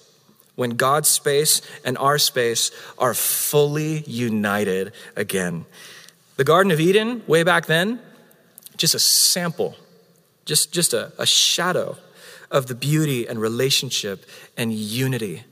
when 0.55 0.71
God's 0.71 1.09
space 1.09 1.61
and 1.83 1.97
our 1.97 2.17
space 2.17 2.71
are 2.97 3.13
fully 3.13 4.01
united 4.01 4.93
again. 5.15 5.65
The 6.41 6.45
Garden 6.45 6.71
of 6.71 6.79
Eden, 6.79 7.21
way 7.27 7.43
back 7.43 7.67
then, 7.67 7.99
just 8.75 8.95
a 8.95 8.99
sample, 8.99 9.75
just, 10.43 10.73
just 10.73 10.91
a, 10.91 11.13
a 11.19 11.25
shadow 11.27 11.97
of 12.49 12.65
the 12.65 12.73
beauty 12.73 13.27
and 13.27 13.39
relationship 13.39 14.25
and 14.57 14.73
unity 14.73 15.43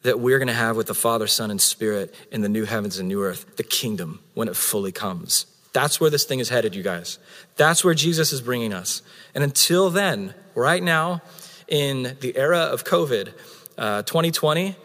that 0.00 0.20
we're 0.20 0.38
going 0.38 0.48
to 0.48 0.54
have 0.54 0.74
with 0.74 0.86
the 0.86 0.94
Father, 0.94 1.26
Son, 1.26 1.50
and 1.50 1.60
Spirit 1.60 2.14
in 2.30 2.40
the 2.40 2.48
new 2.48 2.64
heavens 2.64 2.98
and 2.98 3.08
new 3.08 3.22
earth, 3.22 3.58
the 3.58 3.62
kingdom, 3.62 4.20
when 4.32 4.48
it 4.48 4.56
fully 4.56 4.90
comes. 4.90 5.44
That's 5.74 6.00
where 6.00 6.08
this 6.08 6.24
thing 6.24 6.38
is 6.38 6.48
headed, 6.48 6.74
you 6.74 6.82
guys. 6.82 7.18
That's 7.56 7.84
where 7.84 7.92
Jesus 7.92 8.32
is 8.32 8.40
bringing 8.40 8.72
us. 8.72 9.02
And 9.34 9.44
until 9.44 9.90
then, 9.90 10.32
right 10.54 10.82
now, 10.82 11.20
in 11.68 12.16
the 12.22 12.34
era 12.38 12.60
of 12.60 12.84
COVID, 12.84 13.34
uh, 13.76 14.02
2020, 14.04 14.76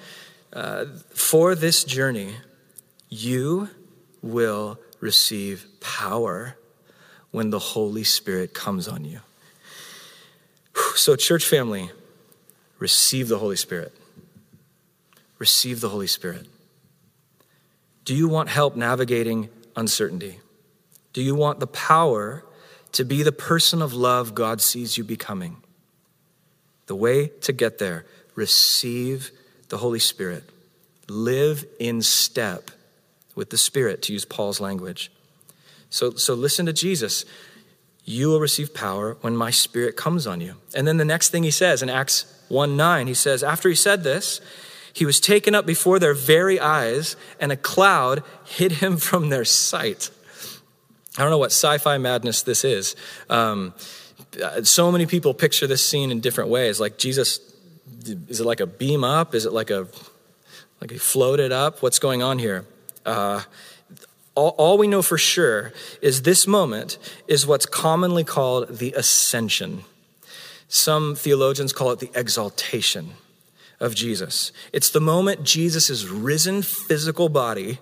uh, 0.52 0.86
for 1.16 1.56
this 1.56 1.86
journey, 1.86 2.36
you 3.08 3.70
will 4.22 4.78
receive 5.00 5.66
power 5.80 6.58
when 7.32 7.50
the 7.50 7.60
Holy 7.60 8.04
Spirit 8.04 8.54
comes 8.54 8.88
on 8.88 9.06
you. 9.06 9.20
So, 10.96 11.16
church 11.16 11.46
family, 11.46 11.92
receive 12.80 13.28
the 13.28 13.38
Holy 13.38 13.56
Spirit. 13.56 13.94
Receive 15.40 15.82
the 15.82 15.90
Holy 15.90 16.08
Spirit. 16.08 16.48
Do 18.06 18.16
you 18.16 18.28
want 18.28 18.50
help 18.50 18.76
navigating 18.76 19.50
uncertainty? 19.76 20.40
Do 21.14 21.22
you 21.22 21.36
want 21.36 21.60
the 21.60 21.68
power 21.68 22.44
to 22.94 23.04
be 23.04 23.22
the 23.22 23.32
person 23.32 23.82
of 23.82 23.94
love 23.94 24.34
God 24.34 24.62
sees 24.62 24.98
you 24.98 25.04
becoming? 25.04 25.58
The 26.88 26.96
way 26.96 27.28
to 27.42 27.54
get 27.54 27.78
there, 27.78 28.06
receive 28.34 29.32
the 29.70 29.78
Holy 29.78 30.00
Spirit. 30.00 30.44
Live 31.10 31.66
in 31.80 32.02
step 32.02 32.72
with 33.38 33.52
the 33.52 33.58
Spirit, 33.58 34.02
to 34.02 34.14
use 34.14 34.26
Paul's 34.26 34.60
language. 34.60 35.12
So, 35.90 36.12
so 36.16 36.34
listen 36.34 36.66
to 36.66 36.74
Jesus. 36.74 37.24
You 38.04 38.28
will 38.28 38.40
receive 38.40 38.74
power 38.74 39.16
when 39.22 39.38
my 39.38 39.52
Spirit 39.52 39.96
comes 39.96 40.26
on 40.28 40.42
you. 40.42 40.56
And 40.76 40.88
then 40.88 40.98
the 40.98 41.06
next 41.06 41.30
thing 41.30 41.44
he 41.44 41.52
says 41.52 41.82
in 41.82 41.90
Acts 41.90 42.26
1 42.50 42.76
9, 42.76 43.08
he 43.08 43.14
says, 43.14 43.44
After 43.44 43.70
he 43.70 43.76
said 43.76 44.04
this, 44.04 44.42
he 44.92 45.06
was 45.06 45.20
taken 45.20 45.54
up 45.54 45.66
before 45.66 46.00
their 46.00 46.16
very 46.16 46.60
eyes, 46.60 47.16
and 47.40 47.52
a 47.52 47.56
cloud 47.56 48.24
hid 48.44 48.74
him 48.74 48.98
from 49.10 49.30
their 49.30 49.46
sight. 49.46 50.10
I 51.18 51.22
don't 51.22 51.30
know 51.30 51.38
what 51.38 51.52
sci 51.52 51.78
fi 51.78 51.98
madness 51.98 52.42
this 52.42 52.66
is. 52.66 52.96
Um, 53.30 53.74
so 54.64 54.92
many 54.92 55.06
people 55.06 55.34
picture 55.34 55.68
this 55.68 55.86
scene 55.86 56.12
in 56.12 56.20
different 56.20 56.50
ways. 56.50 56.80
Like 56.80 56.98
Jesus, 56.98 57.40
is 58.28 58.40
it 58.40 58.46
like 58.46 58.60
a 58.60 58.68
beam 58.68 59.04
up? 59.04 59.34
Is 59.34 59.46
it 59.46 59.54
like 59.54 59.70
a 59.70 59.88
like 60.82 60.92
he 60.92 60.98
floated 60.98 61.52
up? 61.52 61.82
What's 61.82 62.00
going 62.00 62.22
on 62.22 62.40
here? 62.40 62.66
Uh, 63.08 63.42
all, 64.36 64.54
all 64.58 64.78
we 64.78 64.88
know 64.88 65.02
for 65.02 65.18
sure 65.18 65.74
is 66.02 66.22
this 66.22 66.46
moment 66.46 67.00
is 67.28 67.48
what's 67.48 67.66
commonly 67.66 68.24
called 68.24 68.78
the 68.78 68.94
ascension. 68.94 69.84
Some 70.68 71.16
theologians 71.16 71.74
call 71.74 71.92
it 71.92 72.00
the 72.00 72.12
exaltation 72.14 73.14
of 73.80 73.96
Jesus. 73.96 74.52
It's 74.74 74.90
the 74.90 75.00
moment 75.00 75.44
Jesus' 75.44 76.06
risen 76.06 76.62
physical 76.62 77.30
body 77.30 77.80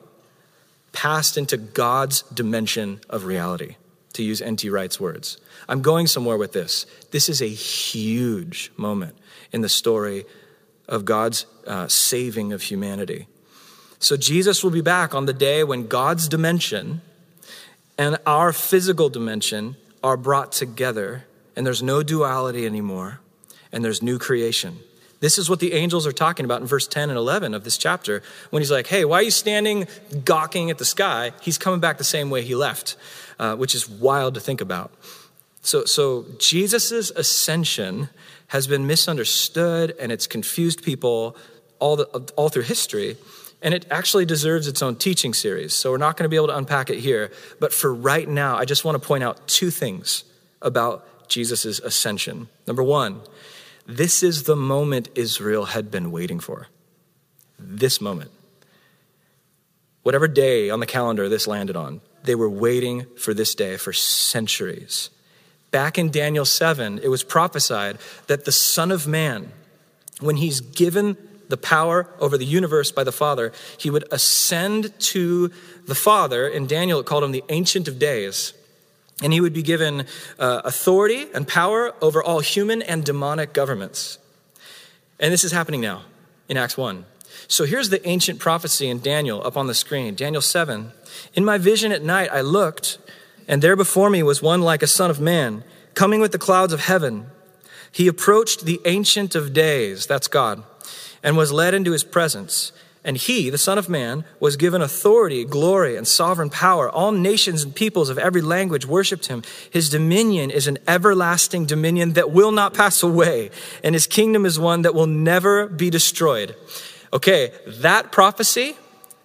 passed 0.92 1.38
into 1.38 1.58
God's 1.58 2.22
dimension 2.22 3.02
of 3.10 3.26
reality, 3.26 3.76
to 4.14 4.24
use 4.24 4.42
N.T. 4.42 4.70
Wright's 4.70 5.00
words. 5.00 5.38
I'm 5.68 5.82
going 5.82 6.08
somewhere 6.08 6.38
with 6.38 6.54
this. 6.54 6.86
This 7.12 7.28
is 7.28 7.42
a 7.42 7.50
huge 7.50 8.72
moment 8.78 9.18
in 9.52 9.62
the 9.62 9.68
story 9.68 10.24
of 10.88 11.04
God's 11.04 11.48
uh, 11.68 11.88
saving 11.88 12.54
of 12.54 12.62
humanity. 12.62 13.28
So 14.00 14.18
Jesus 14.18 14.64
will 14.64 14.72
be 14.72 14.82
back 14.82 15.16
on 15.16 15.26
the 15.26 15.34
day 15.34 15.64
when 15.64 15.88
God's 15.88 16.28
dimension 16.28 17.02
and 17.98 18.18
our 18.26 18.52
physical 18.52 19.10
dimension 19.10 19.78
are 20.04 20.18
brought 20.18 20.52
together, 20.52 21.26
and 21.56 21.66
there's 21.66 21.82
no 21.82 22.04
duality 22.04 22.66
anymore, 22.66 23.22
and 23.72 23.84
there's 23.84 24.04
new 24.04 24.20
creation. 24.20 24.80
This 25.20 25.38
is 25.38 25.50
what 25.50 25.60
the 25.60 25.74
angels 25.74 26.06
are 26.06 26.12
talking 26.12 26.46
about 26.46 26.62
in 26.62 26.68
verse 26.68 26.88
10 26.88 27.10
and 27.10 27.18
11 27.18 27.54
of 27.54 27.64
this 27.64 27.78
chapter 27.78 28.22
when 28.50 28.62
he's 28.62 28.70
like, 28.70 28.88
Hey, 28.88 29.06
why 29.06 29.20
are 29.20 29.24
you 29.24 29.32
standing 29.32 29.88
gawking 30.24 30.70
at 30.70 30.78
the 30.78 30.86
sky? 30.86 31.32
He's 31.42 31.58
coming 31.58 31.80
back 31.80 31.98
the 31.98 32.04
same 32.04 32.30
way 32.30 32.44
he 32.44 32.54
left, 32.54 32.98
uh, 33.40 33.56
which 33.56 33.74
is 33.74 33.90
wild 33.90 34.36
to 34.36 34.40
think 34.40 34.62
about. 34.62 34.92
So, 35.62 35.86
so 35.86 36.26
Jesus' 36.38 37.10
ascension 37.10 38.10
has 38.48 38.68
been 38.68 38.86
misunderstood 38.86 39.96
and 40.00 40.12
it's 40.12 40.28
confused 40.28 40.84
people 40.84 41.36
all, 41.80 41.96
the, 41.96 42.06
all 42.36 42.50
through 42.50 42.64
history. 42.64 43.18
And 43.66 43.74
it 43.74 43.88
actually 43.90 44.26
deserves 44.26 44.68
its 44.68 44.84
own 44.84 44.96
teaching 44.96 45.34
series. 45.34 45.74
So 45.74 45.90
we're 45.90 45.98
not 45.98 46.18
going 46.18 46.26
to 46.26 46.30
be 46.30 46.36
able 46.36 46.48
to 46.48 46.56
unpack 46.56 46.92
it 46.92 47.00
here. 47.00 47.32
But 47.60 47.74
for 47.74 47.92
right 47.92 48.30
now, 48.30 48.58
I 48.58 48.64
just 48.64 48.86
want 48.86 49.02
to 49.02 49.06
point 49.06 49.24
out 49.24 49.48
two 49.48 49.72
things 49.72 50.24
about 50.62 51.28
Jesus' 51.28 51.80
ascension. 51.80 52.48
Number 52.68 52.84
one, 52.84 53.22
this 53.88 54.22
is 54.22 54.44
the 54.44 54.56
moment 54.56 55.10
Israel 55.16 55.66
had 55.66 55.90
been 55.90 56.12
waiting 56.12 56.40
for. 56.40 56.68
This 57.58 58.00
moment. 58.00 58.30
Whatever 60.04 60.28
day 60.28 60.70
on 60.70 60.80
the 60.80 60.86
calendar 60.86 61.28
this 61.28 61.48
landed 61.48 61.76
on, 61.76 62.02
they 62.24 62.36
were 62.36 62.50
waiting 62.50 63.08
for 63.18 63.34
this 63.34 63.56
day 63.56 63.78
for 63.78 63.94
centuries. 63.94 65.10
Back 65.72 65.98
in 65.98 66.12
Daniel 66.12 66.46
7, 66.46 67.00
it 67.00 67.08
was 67.08 67.24
prophesied 67.24 67.98
that 68.28 68.46
the 68.46 68.52
Son 68.52 68.92
of 68.92 69.08
Man, 69.08 69.52
when 70.20 70.38
he's 70.38 70.62
given 70.62 71.18
the 71.50 71.58
power 71.58 72.08
over 72.20 72.38
the 72.38 72.46
universe 72.46 72.92
by 72.92 73.04
the 73.04 73.12
Father, 73.12 73.52
he 73.78 73.90
would 73.90 74.06
ascend 74.12 74.98
to 75.00 75.52
the 75.86 75.96
Father. 75.96 76.48
In 76.48 76.68
Daniel, 76.68 77.00
it 77.00 77.06
called 77.06 77.24
him 77.24 77.32
the 77.32 77.44
Ancient 77.50 77.88
of 77.88 78.00
Days. 78.00 78.54
And 79.24 79.32
he 79.32 79.40
would 79.40 79.54
be 79.54 79.64
given 79.64 80.02
uh, 80.38 80.62
authority 80.66 81.28
and 81.34 81.48
power 81.48 81.94
over 82.02 82.22
all 82.22 82.40
human 82.40 82.82
and 82.82 83.04
demonic 83.04 83.54
governments. 83.54 84.18
And 85.20 85.32
this 85.32 85.44
is 85.44 85.52
happening 85.52 85.80
now 85.82 86.02
in 86.50 86.58
Acts 86.58 86.78
1. 86.78 87.06
So 87.48 87.66
here's 87.66 87.90
the 87.90 88.06
ancient 88.08 88.40
prophecy 88.40 88.90
in 88.90 89.00
Daniel 89.00 89.46
up 89.46 89.56
on 89.56 89.68
the 89.68 89.74
screen 89.74 90.16
Daniel 90.16 90.42
7. 90.42 90.92
In 91.34 91.46
my 91.46 91.58
vision 91.58 91.92
at 91.92 92.04
night, 92.04 92.30
I 92.32 92.42
looked, 92.42 92.98
and 93.48 93.62
there 93.62 93.76
before 93.76 94.10
me 94.10 94.24
was 94.24 94.42
one 94.42 94.62
like 94.62 94.84
a 94.84 94.88
son 94.88 95.10
of 95.10 95.22
man, 95.22 95.64
coming 95.94 96.20
with 96.20 96.32
the 96.32 96.38
clouds 96.38 96.74
of 96.74 96.82
heaven. 96.82 97.28
He 97.92 98.10
approached 98.10 98.66
the 98.66 98.82
Ancient 98.84 99.36
of 99.36 99.54
Days, 99.54 100.06
that's 100.06 100.28
God 100.28 100.64
and 101.26 101.36
was 101.36 101.52
led 101.52 101.74
into 101.74 101.92
his 101.92 102.04
presence. 102.04 102.72
And 103.04 103.18
he, 103.18 103.50
the 103.50 103.58
Son 103.58 103.78
of 103.78 103.90
Man, 103.90 104.26
was 104.40 104.58
given 104.58 104.82
authority, 104.82 105.44
glory, 105.44 105.96
and 105.96 106.08
sovereign 106.08 106.50
power. 106.50 106.90
All 106.90 107.12
nations 107.12 107.64
and 107.64 107.76
peoples 107.76 108.10
of 108.10 108.18
every 108.18 108.42
language 108.42 108.86
worshiped 108.86 109.26
him. 109.26 109.44
His 109.70 109.90
dominion 109.90 110.52
is 110.52 110.68
an 110.68 110.78
everlasting 110.88 111.66
dominion 111.66 112.14
that 112.14 112.32
will 112.32 112.52
not 112.52 112.74
pass 112.74 113.04
away, 113.04 113.50
and 113.84 113.94
his 113.94 114.08
kingdom 114.08 114.46
is 114.46 114.60
one 114.60 114.84
that 114.84 114.96
will 114.96 115.08
never 115.08 115.68
be 115.68 115.90
destroyed. 115.90 116.56
Okay, 117.12 117.52
that 117.68 118.12
prophecy, 118.12 118.76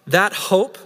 that 0.07 0.33
hope, 0.33 0.77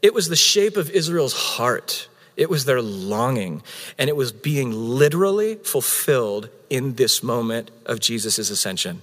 it 0.00 0.14
was 0.14 0.28
the 0.28 0.36
shape 0.36 0.76
of 0.76 0.90
Israel's 0.90 1.32
heart. 1.32 2.08
It 2.36 2.50
was 2.50 2.66
their 2.66 2.82
longing, 2.82 3.62
and 3.98 4.08
it 4.08 4.16
was 4.16 4.30
being 4.30 4.72
literally 4.72 5.56
fulfilled 5.56 6.50
in 6.70 6.94
this 6.94 7.22
moment 7.22 7.70
of 7.84 7.98
Jesus' 7.98 8.38
ascension. 8.50 9.02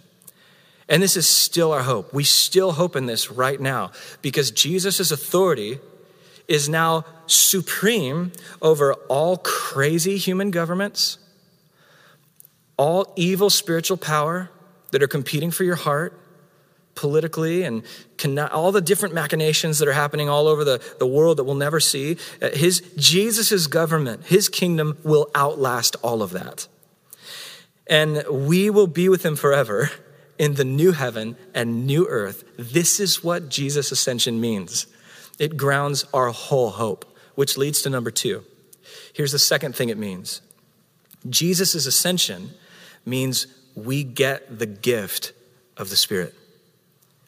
And 0.93 1.01
this 1.01 1.17
is 1.17 1.27
still 1.27 1.71
our 1.71 1.81
hope. 1.81 2.13
We 2.13 2.23
still 2.23 2.73
hope 2.73 2.95
in 2.95 3.07
this 3.07 3.31
right 3.31 3.59
now 3.59 3.89
because 4.21 4.51
Jesus' 4.51 5.09
authority 5.09 5.79
is 6.47 6.69
now 6.69 7.03
supreme 7.25 8.31
over 8.61 8.93
all 9.09 9.37
crazy 9.37 10.17
human 10.17 10.51
governments, 10.51 11.17
all 12.77 13.11
evil 13.15 13.49
spiritual 13.49 13.97
power 13.97 14.51
that 14.91 15.01
are 15.01 15.07
competing 15.07 15.49
for 15.49 15.63
your 15.63 15.77
heart 15.77 16.15
politically 16.93 17.63
and 17.63 17.81
all 18.51 18.71
the 18.71 18.79
different 18.79 19.15
machinations 19.15 19.79
that 19.79 19.87
are 19.87 19.93
happening 19.93 20.29
all 20.29 20.47
over 20.47 20.63
the, 20.63 20.79
the 20.99 21.07
world 21.07 21.37
that 21.37 21.43
we'll 21.43 21.55
never 21.55 21.79
see. 21.79 22.17
Uh, 22.39 22.51
his 22.51 22.81
Jesus' 22.97 23.65
government, 23.65 24.25
his 24.25 24.47
kingdom 24.47 24.99
will 25.03 25.31
outlast 25.33 25.95
all 26.03 26.21
of 26.21 26.29
that. 26.33 26.67
And 27.87 28.23
we 28.29 28.69
will 28.69 28.85
be 28.85 29.09
with 29.09 29.25
him 29.25 29.35
forever 29.35 29.89
in 30.43 30.55
the 30.55 30.65
new 30.65 30.91
heaven 30.91 31.37
and 31.53 31.87
new 31.87 32.05
earth. 32.05 32.43
This 32.57 32.99
is 32.99 33.23
what 33.23 33.47
Jesus' 33.47 33.93
ascension 33.93 34.41
means. 34.41 34.87
It 35.39 35.55
grounds 35.55 36.03
our 36.13 36.31
whole 36.31 36.71
hope, 36.71 37.05
which 37.35 37.57
leads 37.57 37.81
to 37.83 37.89
number 37.89 38.11
two. 38.11 38.43
Here's 39.13 39.31
the 39.31 39.39
second 39.39 39.73
thing 39.73 39.87
it 39.87 39.97
means 39.97 40.41
Jesus' 41.29 41.85
ascension 41.85 42.51
means 43.05 43.47
we 43.73 44.03
get 44.03 44.59
the 44.59 44.65
gift 44.65 45.31
of 45.77 45.89
the 45.89 45.95
Spirit. 45.95 46.35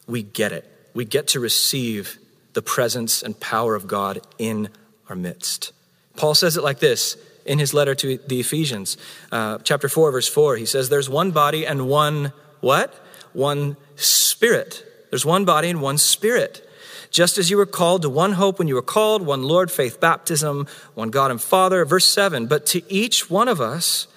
We 0.08 0.21
get 0.21 0.51
it. 0.51 0.69
We 0.93 1.06
get 1.06 1.30
to 1.30 1.39
receive 1.39 2.17
the 2.51 2.62
presence 2.62 3.23
and 3.23 3.39
power 3.39 3.75
of 3.75 3.88
God 3.88 4.19
in 4.38 4.67
our 5.08 5.15
midst. 5.15 5.71
Paul 6.17 6.36
says 6.36 6.58
it 6.58 6.65
like 6.65 6.80
this 6.80 7.15
in 7.45 7.60
his 7.60 7.73
letter 7.73 7.95
to 7.95 8.17
the 8.17 8.41
Ephesians, 8.41 8.97
uh, 9.32 9.60
chapter 9.60 9.88
4, 9.88 10.12
verse 10.12 10.28
4. 10.28 10.58
He 10.58 10.65
says, 10.65 10.89
There's 10.89 11.10
one 11.10 11.32
body 11.32 11.65
and 11.65 11.88
one 11.88 12.34
what? 12.60 13.05
One 13.36 13.78
spirit. 13.95 14.84
There's 15.12 15.26
one 15.26 15.45
body 15.45 15.69
and 15.69 15.82
one 15.82 15.98
spirit. 15.98 16.67
Just 17.12 17.38
as 17.38 17.50
you 17.50 17.58
were 17.58 17.65
called 17.65 18.02
to 18.02 18.10
one 18.10 18.34
hope 18.34 18.60
when 18.60 18.67
you 18.67 18.76
were 18.76 18.82
called, 18.82 19.21
one 19.21 19.43
Lord, 19.43 19.71
faith, 19.71 20.00
baptism, 20.00 20.67
one 20.95 21.12
God 21.12 21.32
and 21.32 21.41
Father. 21.41 21.86
Verse 21.86 22.08
7 22.08 22.48
But 22.48 22.65
to 22.67 22.82
each 22.91 23.30
one 23.30 23.48
of 23.48 23.62
us, 23.62 24.08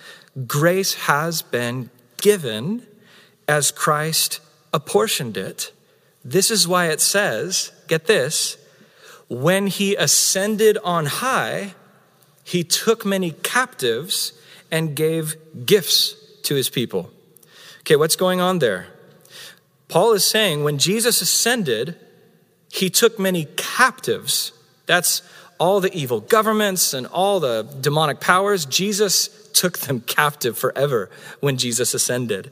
grace 0.47 0.95
has 0.95 1.43
been 1.43 1.91
given 2.17 2.87
as 3.47 3.71
Christ 3.71 4.41
apportioned 4.73 5.37
it. 5.37 5.73
This 6.25 6.51
is 6.51 6.67
why 6.67 6.87
it 6.87 7.01
says, 7.01 7.73
get 7.87 8.07
this, 8.07 8.57
when 9.29 9.67
he 9.69 9.95
ascended 9.95 10.79
on 10.83 11.07
high, 11.07 11.75
he 12.45 12.65
took 12.65 13.05
many 13.05 13.31
captives 13.31 14.33
and 14.71 14.97
gave 14.97 15.37
gifts 15.67 16.17
to 16.43 16.55
his 16.55 16.69
people. 16.69 17.11
Okay, 17.81 17.97
what's 17.97 18.17
going 18.17 18.41
on 18.41 18.59
there? 18.59 18.89
Paul 19.89 20.13
is 20.13 20.25
saying 20.25 20.65
when 20.65 20.79
Jesus 20.79 21.21
ascended, 21.21 21.97
he 22.71 22.91
took 22.91 23.19
many 23.19 23.47
captives. 23.57 24.53
That's 24.87 25.23
all 25.59 25.81
the 25.81 25.93
evil 25.93 26.21
governments 26.21 26.95
and 26.95 27.07
all 27.09 27.41
the 27.41 27.63
demonic 27.81 28.21
powers, 28.21 28.65
Jesus 28.65 29.51
took 29.53 29.79
them 29.79 30.01
captive 30.07 30.57
forever 30.57 31.11
when 31.41 31.57
Jesus 31.57 31.95
ascended. 31.95 32.51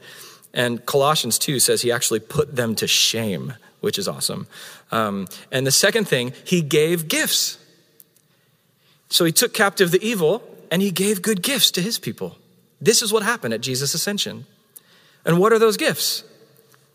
And 0.53 0.85
Colossians 0.85 1.37
2 1.39 1.59
says 1.59 1.81
he 1.81 1.91
actually 1.91 2.19
put 2.19 2.55
them 2.55 2.75
to 2.75 2.87
shame, 2.87 3.53
which 3.79 3.97
is 3.97 4.07
awesome. 4.07 4.47
Um, 4.91 5.27
and 5.51 5.65
the 5.67 5.71
second 5.71 6.07
thing, 6.07 6.33
he 6.43 6.61
gave 6.61 7.07
gifts. 7.07 7.57
So 9.09 9.23
he 9.25 9.31
took 9.31 9.53
captive 9.53 9.91
the 9.91 10.05
evil 10.05 10.43
and 10.71 10.81
he 10.81 10.91
gave 10.91 11.21
good 11.21 11.41
gifts 11.41 11.71
to 11.71 11.81
his 11.81 11.97
people. 11.99 12.37
This 12.81 13.01
is 13.01 13.13
what 13.13 13.23
happened 13.23 13.53
at 13.53 13.61
Jesus' 13.61 13.93
ascension. 13.93 14.45
And 15.25 15.39
what 15.39 15.53
are 15.53 15.59
those 15.59 15.77
gifts? 15.77 16.23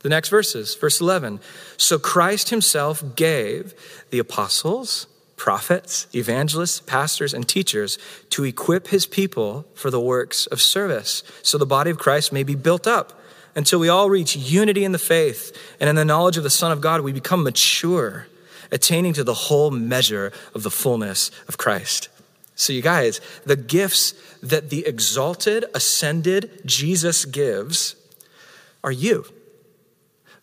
The 0.03 0.09
next 0.09 0.29
verses, 0.29 0.75
verse 0.75 1.01
11. 1.01 1.41
So 1.77 1.99
Christ 1.99 2.51
himself 2.51 3.03
gave 3.15 3.75
the 4.11 4.19
apostles, 4.19 5.07
prophets, 5.37 6.07
evangelists, 6.15 6.81
pastors, 6.81 7.33
and 7.33 7.49
teachers 7.49 7.99
to 8.31 8.45
equip 8.45 8.89
his 8.89 9.07
people 9.07 9.65
for 9.75 9.91
the 9.91 10.01
works 10.01 10.47
of 10.47 10.61
service, 10.61 11.23
so 11.43 11.59
the 11.59 11.67
body 11.67 11.91
of 11.91 11.99
Christ 11.99 12.33
may 12.33 12.43
be 12.43 12.55
built 12.55 12.87
up 12.87 13.21
until 13.55 13.79
we 13.79 13.89
all 13.89 14.09
reach 14.09 14.37
unity 14.37 14.85
in 14.85 14.93
the 14.93 14.99
faith 14.99 15.57
and 15.81 15.89
in 15.89 15.97
the 15.97 16.05
knowledge 16.05 16.37
of 16.37 16.43
the 16.43 16.51
Son 16.51 16.73
of 16.73 16.81
God, 16.81 17.03
we 17.03 17.13
become 17.13 17.43
mature, 17.43 18.27
attaining 18.71 19.13
to 19.15 19.25
the 19.25 19.35
whole 19.35 19.71
measure 19.71 20.33
of 20.55 20.63
the 20.63 20.71
fullness 20.71 21.31
of 21.49 21.59
Christ. 21.59 22.09
So, 22.55 22.73
you 22.73 22.83
guys, 22.83 23.21
the 23.45 23.57
gifts 23.57 24.13
that 24.43 24.71
the 24.71 24.87
exalted, 24.87 25.65
ascended 25.75 26.63
Jesus 26.65 27.25
gives 27.25 27.97
are 28.85 28.93
you, 28.93 29.27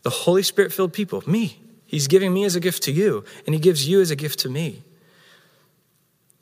the 0.10 0.16
Holy 0.16 0.42
Spirit 0.42 0.74
filled 0.74 0.92
people, 0.92 1.22
me. 1.28 1.60
He's 1.86 2.08
giving 2.08 2.34
me 2.34 2.44
as 2.44 2.56
a 2.56 2.60
gift 2.60 2.82
to 2.84 2.92
you, 2.92 3.24
and 3.46 3.54
He 3.54 3.62
gives 3.62 3.88
you 3.88 4.02
as 4.02 4.10
a 4.10 4.16
gift 4.16 4.40
to 4.40 4.50
me. 4.50 4.82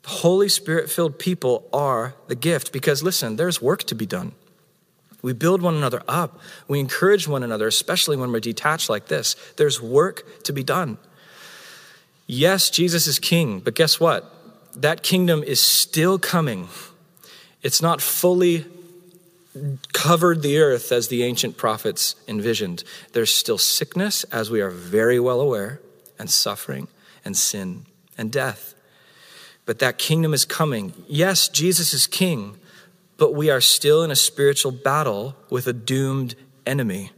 The 0.04 0.08
Holy 0.08 0.48
Spirit 0.48 0.88
filled 0.88 1.18
people 1.18 1.68
are 1.70 2.14
the 2.28 2.34
gift 2.34 2.72
because, 2.72 3.02
listen, 3.02 3.36
there's 3.36 3.60
work 3.60 3.82
to 3.84 3.94
be 3.94 4.06
done. 4.06 4.32
We 5.20 5.34
build 5.34 5.60
one 5.60 5.74
another 5.74 6.02
up. 6.08 6.40
We 6.66 6.80
encourage 6.80 7.28
one 7.28 7.42
another, 7.42 7.66
especially 7.66 8.16
when 8.16 8.32
we're 8.32 8.40
detached 8.40 8.88
like 8.88 9.08
this. 9.08 9.36
There's 9.58 9.82
work 9.82 10.44
to 10.44 10.54
be 10.54 10.62
done. 10.62 10.96
Yes, 12.26 12.70
Jesus 12.70 13.06
is 13.06 13.18
king, 13.18 13.60
but 13.60 13.74
guess 13.74 14.00
what? 14.00 14.32
That 14.80 15.02
kingdom 15.02 15.42
is 15.42 15.60
still 15.60 16.18
coming. 16.18 16.68
It's 17.62 17.82
not 17.82 18.00
fully 18.00 18.64
covered 19.92 20.42
the 20.42 20.58
earth 20.58 20.92
as 20.92 21.08
the 21.08 21.22
ancient 21.22 21.56
prophets 21.56 22.16
envisioned. 22.26 22.84
There's 23.12 23.34
still 23.34 23.58
sickness, 23.58 24.24
as 24.24 24.50
we 24.50 24.60
are 24.60 24.70
very 24.70 25.20
well 25.20 25.40
aware, 25.40 25.80
and 26.18 26.30
suffering, 26.30 26.88
and 27.24 27.36
sin, 27.36 27.86
and 28.16 28.32
death. 28.32 28.74
But 29.64 29.78
that 29.80 29.98
kingdom 29.98 30.32
is 30.32 30.44
coming. 30.44 30.94
Yes, 31.06 31.48
Jesus 31.48 31.92
is 31.92 32.06
king, 32.06 32.58
but 33.16 33.34
we 33.34 33.50
are 33.50 33.60
still 33.60 34.02
in 34.02 34.10
a 34.10 34.16
spiritual 34.16 34.72
battle 34.72 35.36
with 35.50 35.66
a 35.66 35.72
doomed 35.72 36.34
enemy. 36.64 37.10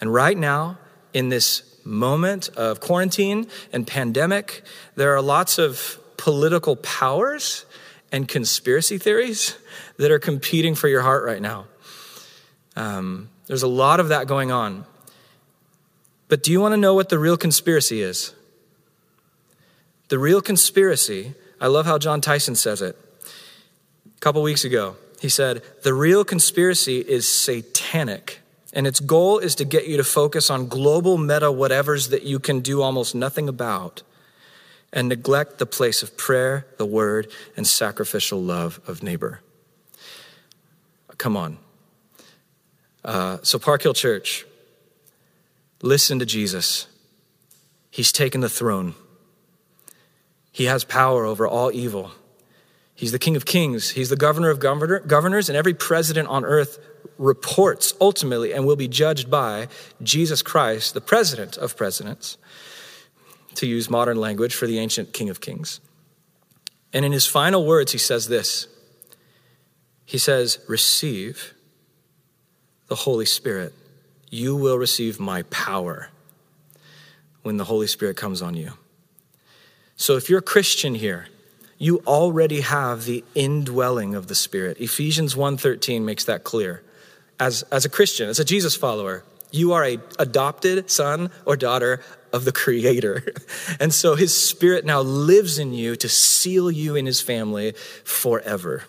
And 0.00 0.12
right 0.12 0.36
now, 0.36 0.78
in 1.12 1.28
this 1.28 1.62
moment 1.84 2.48
of 2.50 2.80
quarantine 2.80 3.46
and 3.72 3.86
pandemic, 3.86 4.62
there 4.94 5.14
are 5.14 5.22
lots 5.22 5.58
of 5.58 5.98
political 6.16 6.76
powers 6.76 7.64
and 8.12 8.28
conspiracy 8.28 8.98
theories 8.98 9.56
that 9.98 10.10
are 10.10 10.18
competing 10.18 10.74
for 10.74 10.88
your 10.88 11.02
heart 11.02 11.24
right 11.24 11.40
now. 11.40 11.66
Um, 12.76 13.28
there's 13.46 13.62
a 13.62 13.68
lot 13.68 14.00
of 14.00 14.08
that 14.08 14.26
going 14.26 14.50
on. 14.50 14.84
But 16.28 16.42
do 16.42 16.50
you 16.50 16.60
want 16.60 16.72
to 16.72 16.78
know 16.78 16.94
what 16.94 17.08
the 17.08 17.18
real 17.18 17.36
conspiracy 17.36 18.00
is? 18.00 18.34
The 20.08 20.18
real 20.18 20.40
conspiracy, 20.40 21.34
I 21.60 21.66
love 21.66 21.86
how 21.86 21.98
Jon 21.98 22.20
Tyson 22.20 22.54
says 22.54 22.80
it 22.82 22.96
A 23.24 24.20
couple 24.20 24.42
weeks 24.42 24.64
ago. 24.64 24.96
He 25.20 25.28
said, 25.28 25.62
The 25.82 25.94
real 25.94 26.24
conspiracy 26.24 27.00
is 27.00 27.28
satanic. 27.28 28.40
And 28.72 28.86
its 28.86 29.00
goal 29.00 29.38
is 29.38 29.54
to 29.56 29.66
get 29.66 29.86
you 29.86 29.98
to 29.98 30.04
focus 30.04 30.48
on 30.48 30.68
global 30.68 31.18
meta 31.18 31.46
whatevers 31.46 32.08
that 32.08 32.22
you 32.22 32.38
can 32.38 32.60
do 32.60 32.80
almost 32.80 33.14
nothing 33.14 33.48
about 33.48 34.02
and 34.92 35.08
neglect 35.08 35.58
the 35.58 35.66
place 35.66 36.02
of 36.02 36.16
prayer, 36.16 36.66
the 36.78 36.86
word, 36.86 37.30
and 37.56 37.66
sacrificial 37.66 38.40
love 38.40 38.80
of 38.86 39.02
neighbor. 39.02 39.40
Come 41.18 41.36
on. 41.36 41.58
Uh, 43.04 43.38
so, 43.42 43.58
Park 43.58 43.82
Hill 43.82 43.94
Church, 43.94 44.44
listen 45.82 46.18
to 46.18 46.26
Jesus. 46.26 46.86
He's 47.90 48.12
taken 48.12 48.40
the 48.40 48.48
throne, 48.48 48.94
He 50.50 50.64
has 50.64 50.84
power 50.84 51.24
over 51.24 51.46
all 51.46 51.72
evil. 51.72 52.12
He's 52.94 53.10
the 53.10 53.18
King 53.18 53.36
of 53.36 53.44
Kings. 53.44 53.90
He's 53.90 54.10
the 54.10 54.16
governor 54.16 54.50
of 54.50 54.60
governor, 54.60 55.00
governors, 55.00 55.48
and 55.48 55.56
every 55.56 55.74
president 55.74 56.28
on 56.28 56.44
earth 56.44 56.78
reports 57.18 57.94
ultimately 58.00 58.52
and 58.52 58.66
will 58.66 58.76
be 58.76 58.86
judged 58.86 59.30
by 59.30 59.68
Jesus 60.02 60.42
Christ, 60.42 60.94
the 60.94 61.00
president 61.00 61.56
of 61.56 61.76
presidents, 61.76 62.36
to 63.54 63.66
use 63.66 63.90
modern 63.90 64.18
language 64.18 64.54
for 64.54 64.66
the 64.66 64.78
ancient 64.78 65.12
King 65.12 65.30
of 65.30 65.40
Kings. 65.40 65.80
And 66.92 67.04
in 67.04 67.12
his 67.12 67.26
final 67.26 67.66
words, 67.66 67.92
he 67.92 67.98
says 67.98 68.28
this 68.28 68.68
He 70.04 70.18
says, 70.18 70.58
Receive 70.68 71.54
the 72.88 72.96
Holy 72.96 73.26
Spirit. 73.26 73.72
You 74.30 74.56
will 74.56 74.78
receive 74.78 75.20
my 75.20 75.42
power 75.44 76.08
when 77.42 77.56
the 77.56 77.64
Holy 77.64 77.86
Spirit 77.86 78.16
comes 78.16 78.42
on 78.42 78.54
you. 78.54 78.72
So 79.96 80.16
if 80.16 80.28
you're 80.28 80.40
a 80.40 80.42
Christian 80.42 80.94
here, 80.94 81.26
you 81.78 82.02
already 82.06 82.60
have 82.60 83.04
the 83.04 83.24
indwelling 83.34 84.14
of 84.14 84.28
the 84.28 84.34
Spirit. 84.34 84.78
Ephesians 84.80 85.34
1:13 85.34 86.02
makes 86.04 86.24
that 86.24 86.44
clear. 86.44 86.82
As, 87.40 87.62
as 87.72 87.84
a 87.84 87.88
Christian, 87.88 88.28
as 88.28 88.38
a 88.38 88.44
Jesus 88.44 88.76
follower, 88.76 89.24
you 89.50 89.72
are 89.72 89.84
a 89.84 89.98
adopted 90.18 90.90
son 90.90 91.30
or 91.44 91.56
daughter 91.56 92.00
of 92.32 92.44
the 92.44 92.52
Creator. 92.52 93.24
And 93.80 93.92
so 93.92 94.14
His 94.14 94.32
Spirit 94.36 94.84
now 94.84 95.00
lives 95.00 95.58
in 95.58 95.72
you 95.72 95.96
to 95.96 96.08
seal 96.08 96.70
you 96.70 96.94
in 96.94 97.06
His 97.06 97.20
family 97.20 97.72
forever 98.04 98.84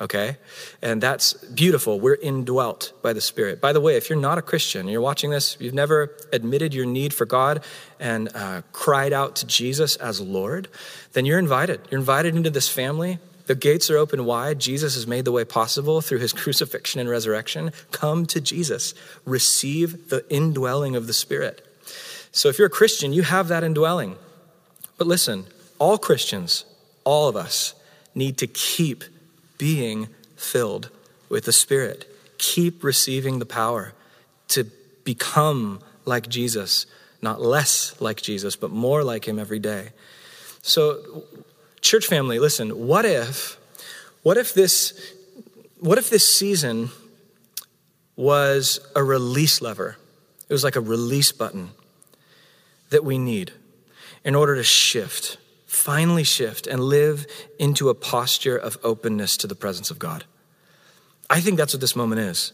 okay? 0.00 0.36
And 0.80 1.02
that's 1.02 1.32
beautiful. 1.34 2.00
We're 2.00 2.14
indwelt 2.14 2.92
by 3.02 3.12
the 3.12 3.20
Spirit. 3.20 3.60
By 3.60 3.72
the 3.72 3.80
way, 3.80 3.96
if 3.96 4.08
you're 4.08 4.18
not 4.18 4.38
a 4.38 4.42
Christian, 4.42 4.88
you're 4.88 5.00
watching 5.00 5.30
this, 5.30 5.56
you've 5.60 5.74
never 5.74 6.16
admitted 6.32 6.74
your 6.74 6.86
need 6.86 7.12
for 7.12 7.26
God 7.26 7.64
and 7.98 8.28
uh, 8.34 8.62
cried 8.72 9.12
out 9.12 9.36
to 9.36 9.46
Jesus 9.46 9.96
as 9.96 10.20
Lord, 10.20 10.68
then 11.12 11.26
you're 11.26 11.38
invited. 11.38 11.80
You're 11.90 12.00
invited 12.00 12.36
into 12.36 12.50
this 12.50 12.68
family. 12.68 13.18
The 13.46 13.54
gates 13.54 13.90
are 13.90 13.96
open 13.96 14.24
wide. 14.24 14.58
Jesus 14.58 14.94
has 14.94 15.06
made 15.06 15.24
the 15.24 15.32
way 15.32 15.44
possible 15.44 16.00
through 16.00 16.18
his 16.18 16.32
crucifixion 16.34 17.00
and 17.00 17.08
resurrection. 17.08 17.72
Come 17.90 18.26
to 18.26 18.40
Jesus. 18.40 18.94
Receive 19.24 20.10
the 20.10 20.24
indwelling 20.30 20.94
of 20.96 21.06
the 21.06 21.12
Spirit. 21.12 21.64
So 22.30 22.48
if 22.48 22.58
you're 22.58 22.66
a 22.66 22.70
Christian, 22.70 23.12
you 23.12 23.22
have 23.22 23.48
that 23.48 23.64
indwelling. 23.64 24.16
But 24.98 25.06
listen, 25.06 25.46
all 25.78 25.96
Christians, 25.96 26.64
all 27.04 27.28
of 27.28 27.36
us, 27.36 27.74
need 28.14 28.36
to 28.38 28.46
keep 28.46 29.04
being 29.58 30.08
filled 30.36 30.90
with 31.28 31.44
the 31.44 31.52
Spirit. 31.52 32.06
Keep 32.38 32.82
receiving 32.82 33.38
the 33.38 33.46
power 33.46 33.92
to 34.48 34.64
become 35.04 35.80
like 36.04 36.28
Jesus, 36.28 36.86
not 37.20 37.40
less 37.40 38.00
like 38.00 38.22
Jesus, 38.22 38.56
but 38.56 38.70
more 38.70 39.04
like 39.04 39.26
Him 39.26 39.38
every 39.38 39.58
day. 39.58 39.90
So, 40.62 41.24
church 41.80 42.06
family, 42.06 42.38
listen, 42.38 42.86
what 42.86 43.04
if, 43.04 43.58
what 44.22 44.36
if 44.36 44.54
this, 44.54 45.14
what 45.80 45.98
if 45.98 46.10
this 46.10 46.26
season 46.28 46.90
was 48.16 48.80
a 48.96 49.02
release 49.02 49.60
lever? 49.60 49.96
It 50.48 50.52
was 50.52 50.64
like 50.64 50.76
a 50.76 50.80
release 50.80 51.32
button 51.32 51.70
that 52.90 53.04
we 53.04 53.18
need 53.18 53.52
in 54.24 54.34
order 54.34 54.54
to 54.56 54.64
shift 54.64 55.36
finally 55.78 56.24
shift 56.24 56.66
and 56.66 56.80
live 56.80 57.26
into 57.58 57.88
a 57.88 57.94
posture 57.94 58.56
of 58.56 58.76
openness 58.82 59.36
to 59.38 59.46
the 59.46 59.54
presence 59.54 59.90
of 59.90 59.98
God. 59.98 60.24
I 61.30 61.40
think 61.40 61.56
that's 61.56 61.72
what 61.72 61.80
this 61.80 61.94
moment 61.94 62.20
is. 62.20 62.52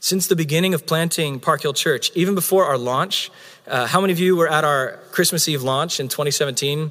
Since 0.00 0.28
the 0.28 0.36
beginning 0.36 0.74
of 0.74 0.86
planting 0.86 1.40
Park 1.40 1.62
Hill 1.62 1.72
Church, 1.72 2.12
even 2.14 2.34
before 2.34 2.64
our 2.66 2.78
launch, 2.78 3.30
uh, 3.66 3.86
how 3.86 4.00
many 4.00 4.12
of 4.12 4.20
you 4.20 4.36
were 4.36 4.48
at 4.48 4.64
our 4.64 4.98
Christmas 5.10 5.48
Eve 5.48 5.62
launch 5.62 5.98
in 5.98 6.08
2017? 6.08 6.90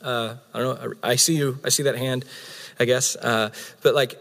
Uh, 0.00 0.36
I 0.54 0.58
don't 0.58 0.82
know. 0.82 0.94
I 1.02 1.16
see 1.16 1.36
you. 1.36 1.58
I 1.64 1.68
see 1.68 1.82
that 1.82 1.96
hand, 1.96 2.24
I 2.78 2.84
guess. 2.86 3.16
Uh, 3.16 3.50
but 3.82 3.94
like, 3.94 4.18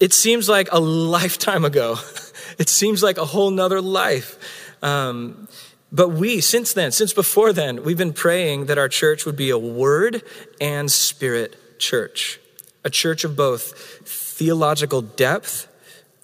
it 0.00 0.12
seems 0.12 0.48
like 0.48 0.68
a 0.72 0.80
lifetime 1.18 1.64
ago. 1.64 1.96
it 2.58 2.68
seems 2.68 3.02
like 3.02 3.16
a 3.16 3.24
whole 3.24 3.50
nother 3.50 3.80
life. 3.80 4.36
Um, 4.82 5.48
but 5.94 6.08
we, 6.08 6.40
since 6.40 6.72
then, 6.72 6.90
since 6.90 7.12
before 7.12 7.52
then, 7.52 7.84
we've 7.84 7.96
been 7.96 8.12
praying 8.12 8.66
that 8.66 8.78
our 8.78 8.88
church 8.88 9.24
would 9.24 9.36
be 9.36 9.50
a 9.50 9.58
word 9.58 10.24
and 10.60 10.90
spirit 10.90 11.78
church, 11.78 12.40
a 12.82 12.90
church 12.90 13.22
of 13.22 13.36
both 13.36 14.02
theological 14.04 15.02
depth, 15.02 15.68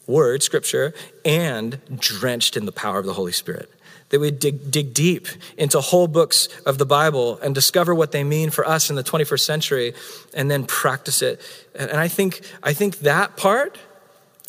word, 0.08 0.42
scripture, 0.42 0.92
and 1.24 1.80
drenched 1.96 2.56
in 2.56 2.66
the 2.66 2.72
power 2.72 2.98
of 2.98 3.06
the 3.06 3.12
Holy 3.12 3.30
Spirit. 3.30 3.70
that 4.08 4.18
we 4.18 4.32
dig, 4.32 4.72
dig 4.72 4.92
deep 4.92 5.28
into 5.56 5.80
whole 5.80 6.08
books 6.08 6.48
of 6.66 6.78
the 6.78 6.86
Bible 6.86 7.38
and 7.38 7.54
discover 7.54 7.94
what 7.94 8.10
they 8.10 8.24
mean 8.24 8.50
for 8.50 8.66
us 8.66 8.90
in 8.90 8.96
the 8.96 9.04
21st 9.04 9.40
century 9.40 9.94
and 10.34 10.50
then 10.50 10.66
practice 10.66 11.22
it. 11.22 11.40
And, 11.76 11.90
and 11.90 12.00
I 12.00 12.08
think, 12.08 12.40
I 12.60 12.72
think 12.72 12.98
that 13.00 13.36
part, 13.36 13.78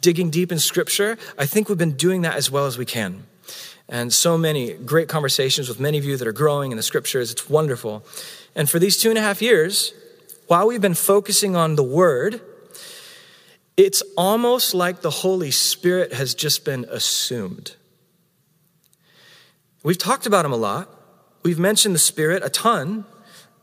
digging 0.02 0.32
deep 0.32 0.52
in 0.52 0.58
scripture, 0.58 1.16
I 1.38 1.46
think 1.46 1.70
we've 1.70 1.78
been 1.78 1.96
doing 1.96 2.24
that 2.24 2.38
as 2.38 2.50
well 2.50 2.66
as 2.66 2.80
we 2.80 2.86
can. 2.86 3.28
And 3.90 4.14
so 4.14 4.38
many 4.38 4.74
great 4.74 5.10
conversations 5.10 5.68
with 5.68 5.80
many 5.80 5.98
of 5.98 6.06
you 6.06 6.16
that 6.18 6.28
are 6.28 6.34
growing 6.34 6.72
in 6.72 6.78
the 6.78 6.84
scriptures. 6.84 7.32
It's 7.32 7.50
wonderful. 7.50 8.04
And 8.56 8.70
for 8.70 8.80
these 8.80 8.98
two 8.98 9.10
and 9.10 9.18
a 9.18 9.22
half 9.22 9.42
years, 9.42 9.94
while 10.48 10.68
we've 10.68 10.82
been 10.82 10.94
focusing 10.94 11.56
on 11.56 11.76
the 11.76 11.84
word, 11.84 12.42
it's 13.78 14.04
almost 14.18 14.74
like 14.74 15.02
the 15.02 15.10
Holy 15.10 15.52
Spirit 15.52 16.14
has 16.14 16.36
just 16.36 16.66
been 16.66 16.86
assumed. 16.90 17.76
We've 19.84 19.98
talked 19.98 20.26
about 20.26 20.46
him 20.46 20.52
a 20.52 20.58
lot. 20.58 20.90
We've 21.44 21.58
mentioned 21.58 21.96
the 21.96 22.00
Spirit 22.00 22.44
a 22.44 22.50
ton, 22.50 23.06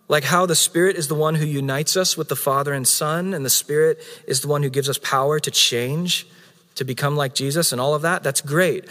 like 0.08 0.24
how 0.24 0.46
the 0.46 0.56
Spirit 0.56 0.96
is 0.96 1.08
the 1.08 1.14
one 1.14 1.36
who 1.36 1.46
unites 1.46 1.96
us 1.96 2.16
with 2.16 2.28
the 2.28 2.36
Father 2.36 2.72
and 2.72 2.88
Son, 2.88 3.34
and 3.34 3.44
the 3.44 3.50
Spirit 3.50 4.02
is 4.26 4.40
the 4.40 4.48
one 4.48 4.62
who 4.62 4.70
gives 4.70 4.88
us 4.88 4.98
power 4.98 5.38
to 5.38 5.50
change, 5.50 6.26
to 6.74 6.84
become 6.84 7.14
like 7.14 7.34
Jesus, 7.34 7.70
and 7.70 7.80
all 7.80 7.94
of 7.94 8.02
that. 8.02 8.22
That's 8.22 8.40
great. 8.40 8.86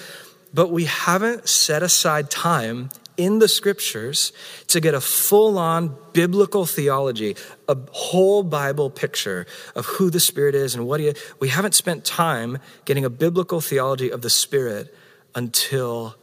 But 0.54 0.72
we 0.72 0.86
haven't 0.86 1.50
set 1.50 1.84
aside 1.84 2.30
time 2.30 2.90
in 3.18 3.40
the 3.40 3.48
scriptures 3.48 4.32
to 4.68 4.80
get 4.80 4.94
a 4.94 5.02
full 5.02 5.58
on 5.58 5.98
biblical 6.14 6.66
theology, 6.66 7.36
a 7.68 7.76
whole 7.92 8.44
Bible 8.44 8.90
picture 8.90 9.48
of 9.76 9.86
who 9.86 10.10
the 10.10 10.20
Spirit 10.20 10.54
is 10.54 10.76
and 10.76 10.86
what 10.86 11.00
he 11.00 11.14
We 11.40 11.50
haven't 11.50 11.74
spent 11.74 12.06
time 12.06 12.60
getting 12.86 13.04
a 13.04 13.10
biblical 13.10 13.60
theology 13.60 14.12
of 14.12 14.22
the 14.22 14.30
Spirit 14.30 14.94
until 15.34 16.16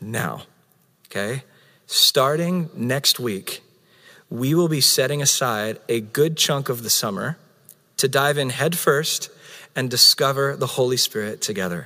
now. 0.00 0.42
Okay? 1.06 1.44
Starting 1.86 2.70
next 2.74 3.20
week, 3.20 3.62
we 4.30 4.54
will 4.54 4.68
be 4.68 4.80
setting 4.80 5.20
aside 5.20 5.78
a 5.88 6.00
good 6.00 6.36
chunk 6.36 6.68
of 6.68 6.82
the 6.82 6.90
summer 6.90 7.36
to 7.96 8.08
dive 8.08 8.38
in 8.38 8.50
headfirst 8.50 9.28
and 9.76 9.90
discover 9.90 10.56
the 10.56 10.66
Holy 10.66 10.96
Spirit 10.96 11.42
together. 11.42 11.84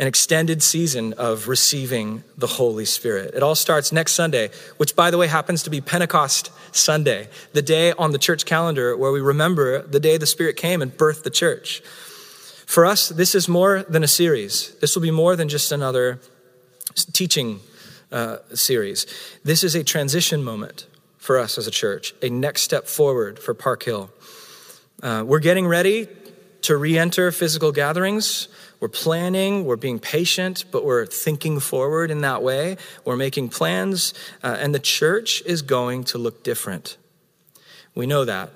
An 0.00 0.06
extended 0.06 0.62
season 0.62 1.12
of 1.12 1.46
receiving 1.46 2.24
the 2.36 2.46
Holy 2.46 2.86
Spirit. 2.86 3.34
It 3.34 3.42
all 3.42 3.54
starts 3.54 3.92
next 3.92 4.14
Sunday, 4.14 4.50
which, 4.78 4.96
by 4.96 5.10
the 5.10 5.18
way, 5.18 5.26
happens 5.26 5.62
to 5.64 5.70
be 5.70 5.82
Pentecost 5.82 6.50
Sunday, 6.72 7.28
the 7.52 7.60
day 7.60 7.92
on 7.92 8.12
the 8.12 8.18
church 8.18 8.46
calendar 8.46 8.96
where 8.96 9.12
we 9.12 9.20
remember 9.20 9.82
the 9.82 10.00
day 10.00 10.16
the 10.16 10.24
Spirit 10.24 10.56
came 10.56 10.80
and 10.80 10.90
birthed 10.90 11.22
the 11.22 11.30
church. 11.30 11.80
For 12.64 12.86
us, 12.86 13.10
this 13.10 13.34
is 13.34 13.46
more 13.46 13.82
than 13.82 14.02
a 14.02 14.08
series. 14.08 14.74
This 14.80 14.94
will 14.96 15.02
be 15.02 15.10
more 15.10 15.36
than 15.36 15.50
just 15.50 15.70
another 15.70 16.18
teaching 17.12 17.60
uh, 18.10 18.38
series. 18.54 19.06
This 19.44 19.62
is 19.62 19.74
a 19.74 19.84
transition 19.84 20.42
moment 20.42 20.86
for 21.18 21.38
us 21.38 21.58
as 21.58 21.66
a 21.66 21.70
church, 21.70 22.14
a 22.22 22.30
next 22.30 22.62
step 22.62 22.86
forward 22.86 23.38
for 23.38 23.52
Park 23.52 23.82
Hill. 23.82 24.10
Uh, 25.02 25.24
we're 25.26 25.40
getting 25.40 25.66
ready 25.66 26.08
to 26.62 26.76
re 26.76 26.98
enter 26.98 27.30
physical 27.32 27.72
gatherings. 27.72 28.48
We're 28.80 28.88
planning, 28.88 29.66
we're 29.66 29.76
being 29.76 29.98
patient, 29.98 30.64
but 30.70 30.84
we're 30.84 31.04
thinking 31.04 31.60
forward 31.60 32.10
in 32.10 32.22
that 32.22 32.42
way. 32.42 32.78
We're 33.04 33.16
making 33.16 33.50
plans, 33.50 34.14
uh, 34.42 34.56
and 34.58 34.74
the 34.74 34.80
church 34.80 35.42
is 35.44 35.60
going 35.60 36.04
to 36.04 36.18
look 36.18 36.42
different. 36.42 36.96
We 37.94 38.06
know 38.06 38.24
that. 38.24 38.50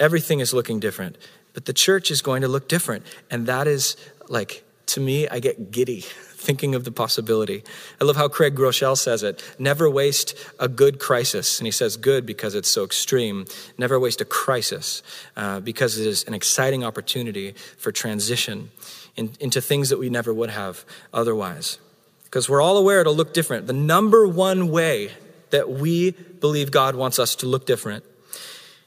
Everything 0.00 0.40
is 0.40 0.54
looking 0.54 0.80
different, 0.80 1.18
but 1.52 1.66
the 1.66 1.74
church 1.74 2.10
is 2.10 2.22
going 2.22 2.40
to 2.42 2.48
look 2.48 2.66
different. 2.66 3.04
And 3.30 3.46
that 3.46 3.66
is 3.66 3.96
like, 4.28 4.64
to 4.86 5.00
me, 5.00 5.28
I 5.28 5.38
get 5.38 5.70
giddy 5.70 6.00
thinking 6.42 6.74
of 6.74 6.84
the 6.84 6.90
possibility. 6.90 7.62
I 8.00 8.04
love 8.04 8.16
how 8.16 8.28
Craig 8.28 8.56
Groeschel 8.56 8.96
says 8.96 9.22
it 9.22 9.42
never 9.58 9.88
waste 9.88 10.34
a 10.58 10.66
good 10.66 10.98
crisis. 10.98 11.60
And 11.60 11.66
he 11.66 11.70
says 11.70 11.96
good 11.96 12.26
because 12.26 12.54
it's 12.54 12.68
so 12.68 12.84
extreme. 12.84 13.44
Never 13.78 14.00
waste 14.00 14.20
a 14.20 14.24
crisis 14.24 15.02
uh, 15.36 15.60
because 15.60 15.98
it 15.98 16.06
is 16.06 16.24
an 16.24 16.34
exciting 16.34 16.82
opportunity 16.82 17.54
for 17.76 17.92
transition 17.92 18.70
in, 19.16 19.32
into 19.40 19.60
things 19.60 19.88
that 19.90 19.98
we 19.98 20.10
never 20.10 20.32
would 20.32 20.50
have 20.50 20.84
otherwise. 21.12 21.78
Because 22.24 22.48
we're 22.48 22.62
all 22.62 22.78
aware 22.78 23.00
it'll 23.00 23.14
look 23.14 23.34
different. 23.34 23.66
The 23.66 23.72
number 23.72 24.26
one 24.26 24.70
way 24.70 25.10
that 25.50 25.70
we 25.70 26.12
believe 26.12 26.70
God 26.70 26.94
wants 26.94 27.18
us 27.18 27.34
to 27.36 27.46
look 27.46 27.66
different 27.66 28.04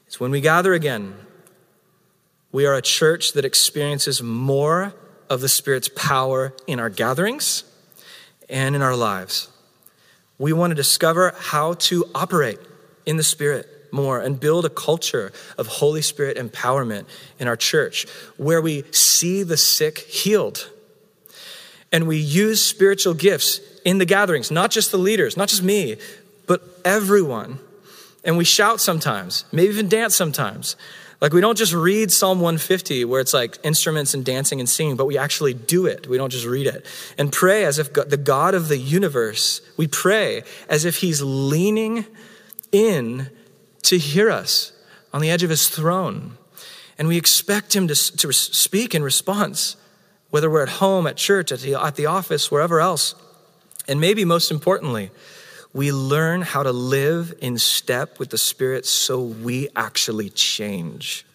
is 0.07 0.19
when 0.19 0.31
we 0.31 0.41
gather 0.41 0.73
again. 0.73 1.15
We 2.51 2.65
are 2.65 2.75
a 2.75 2.81
church 2.81 3.33
that 3.33 3.45
experiences 3.45 4.23
more 4.23 4.93
of 5.29 5.41
the 5.41 5.49
Spirit's 5.49 5.89
power 5.89 6.53
in 6.67 6.79
our 6.79 6.89
gatherings 6.89 7.63
and 8.49 8.75
in 8.75 8.81
our 8.81 8.95
lives. 8.95 9.49
We 10.37 10.53
want 10.53 10.71
to 10.71 10.75
discover 10.75 11.33
how 11.37 11.73
to 11.73 12.05
operate 12.15 12.59
in 13.05 13.17
the 13.17 13.23
Spirit 13.23 13.67
more 13.91 14.19
and 14.19 14.39
build 14.39 14.65
a 14.65 14.69
culture 14.69 15.31
of 15.57 15.67
Holy 15.67 16.01
Spirit 16.01 16.37
empowerment 16.37 17.05
in 17.39 17.47
our 17.47 17.55
church 17.55 18.07
where 18.37 18.61
we 18.61 18.83
see 18.91 19.43
the 19.43 19.57
sick 19.57 19.99
healed. 19.99 20.69
And 21.91 22.07
we 22.07 22.17
use 22.17 22.61
spiritual 22.61 23.13
gifts 23.13 23.61
in 23.85 23.99
the 23.99 24.05
gatherings, 24.05 24.51
not 24.51 24.71
just 24.71 24.91
the 24.91 24.97
leaders, 24.97 25.37
not 25.37 25.47
just 25.47 25.63
me, 25.63 25.97
but 26.47 26.61
everyone. 26.83 27.59
And 28.23 28.37
we 28.37 28.43
shout 28.43 28.81
sometimes, 28.81 29.45
maybe 29.51 29.71
even 29.71 29.87
dance 29.87 30.15
sometimes. 30.15 30.75
Like, 31.21 31.31
we 31.31 31.41
don't 31.41 31.57
just 31.57 31.73
read 31.73 32.11
Psalm 32.11 32.39
150 32.39 33.05
where 33.05 33.21
it's 33.21 33.33
like 33.33 33.57
instruments 33.63 34.13
and 34.13 34.25
dancing 34.25 34.59
and 34.59 34.67
singing, 34.67 34.95
but 34.95 35.05
we 35.05 35.17
actually 35.17 35.53
do 35.53 35.85
it. 35.85 36.07
We 36.07 36.17
don't 36.17 36.29
just 36.29 36.45
read 36.45 36.67
it. 36.67 36.85
And 37.17 37.31
pray 37.31 37.63
as 37.63 37.79
if 37.79 37.93
the 37.93 38.17
God 38.17 38.53
of 38.53 38.67
the 38.67 38.77
universe, 38.77 39.61
we 39.77 39.87
pray 39.87 40.43
as 40.67 40.85
if 40.85 40.97
He's 40.97 41.21
leaning 41.21 42.05
in 42.71 43.29
to 43.85 43.97
hear 43.97 44.29
us 44.29 44.71
on 45.13 45.21
the 45.21 45.29
edge 45.29 45.43
of 45.43 45.49
His 45.49 45.67
throne. 45.67 46.37
And 46.97 47.07
we 47.07 47.17
expect 47.17 47.75
Him 47.75 47.87
to, 47.87 47.95
to 48.17 48.31
speak 48.31 48.93
in 48.93 49.03
response, 49.03 49.77
whether 50.29 50.49
we're 50.49 50.63
at 50.63 50.69
home, 50.69 51.07
at 51.07 51.17
church, 51.17 51.51
at 51.51 51.59
the, 51.59 51.75
at 51.75 51.95
the 51.95 52.05
office, 52.05 52.51
wherever 52.51 52.79
else. 52.79 53.15
And 53.87 53.99
maybe 53.99 54.25
most 54.25 54.51
importantly, 54.51 55.11
we 55.73 55.91
learn 55.91 56.41
how 56.41 56.63
to 56.63 56.71
live 56.71 57.33
in 57.41 57.57
step 57.57 58.17
with 58.17 58.29
the 58.29 58.37
Spirit 58.37 58.85
so 58.85 59.21
we 59.21 59.67
actually 59.75 60.29
change 60.29 61.25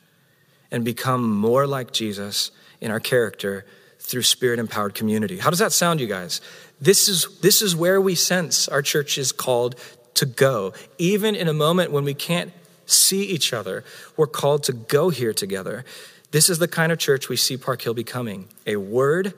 and 0.71 0.85
become 0.85 1.31
more 1.31 1.67
like 1.67 1.93
Jesus 1.93 2.51
in 2.81 2.91
our 2.91 3.01
character 3.01 3.65
through 3.99 4.23
spirit 4.23 4.59
empowered 4.59 4.95
community. 4.95 5.39
How 5.39 5.51
does 5.51 5.59
that 5.59 5.73
sound, 5.73 6.01
you 6.01 6.07
guys? 6.07 6.41
This 6.81 7.09
is, 7.09 7.39
this 7.41 7.63
is 7.63 7.77
where 7.77 8.01
we 8.01 8.15
sense 8.15 8.67
our 8.69 8.83
church 8.83 9.19
is 9.19 9.31
called 9.31 9.77
to 10.15 10.27
go. 10.27 10.73
Even 10.99 11.35
in 11.35 11.49
a 11.49 11.53
moment 11.53 11.93
when 11.93 12.05
we 12.05 12.15
can't 12.15 12.53
see 12.87 13.23
each 13.25 13.53
other, 13.53 13.85
we're 14.17 14.27
called 14.27 14.65
to 14.65 14.73
go 14.73 15.11
here 15.11 15.33
together. 15.33 15.85
This 16.31 16.49
is 16.49 16.59
the 16.59 16.69
kind 16.69 16.93
of 16.93 16.99
church 16.99 17.29
we 17.29 17.37
see 17.37 17.57
Park 17.57 17.83
Hill 17.83 17.95
becoming 17.95 18.49
a 18.67 18.77
word 18.77 19.35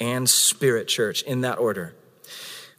and 0.00 0.28
spirit 0.28 0.88
church 0.88 1.22
in 1.22 1.42
that 1.42 1.58
order. 1.58 1.94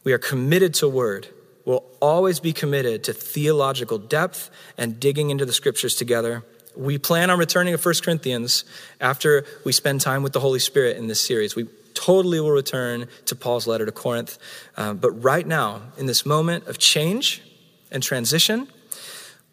We 0.03 0.11
are 0.11 0.17
committed 0.17 0.73
to 0.75 0.89
word 0.89 1.29
We'll 1.65 1.85
always 2.01 2.39
be 2.39 2.51
committed 2.51 3.05
to 3.05 3.13
theological 3.13 3.97
depth 3.97 4.49
and 4.77 4.99
digging 4.99 5.29
into 5.29 5.45
the 5.45 5.53
scriptures 5.53 5.95
together. 5.95 6.43
We 6.75 6.97
plan 6.97 7.29
on 7.29 7.39
returning 7.39 7.75
to 7.75 7.81
1 7.81 7.95
Corinthians 8.03 8.65
after 8.99 9.45
we 9.63 9.71
spend 9.71 10.01
time 10.01 10.23
with 10.23 10.33
the 10.33 10.39
Holy 10.39 10.59
Spirit 10.59 10.97
in 10.97 11.07
this 11.07 11.21
series. 11.21 11.55
We 11.55 11.67
totally 11.93 12.39
will 12.39 12.51
return 12.51 13.07
to 13.25 13.35
Paul's 13.35 13.67
letter 13.67 13.85
to 13.85 13.91
Corinth. 13.91 14.37
Uh, 14.75 14.93
but 14.93 15.11
right 15.11 15.45
now, 15.45 15.81
in 15.97 16.05
this 16.05 16.25
moment 16.25 16.67
of 16.67 16.77
change 16.77 17.41
and 17.91 18.01
transition, 18.01 18.67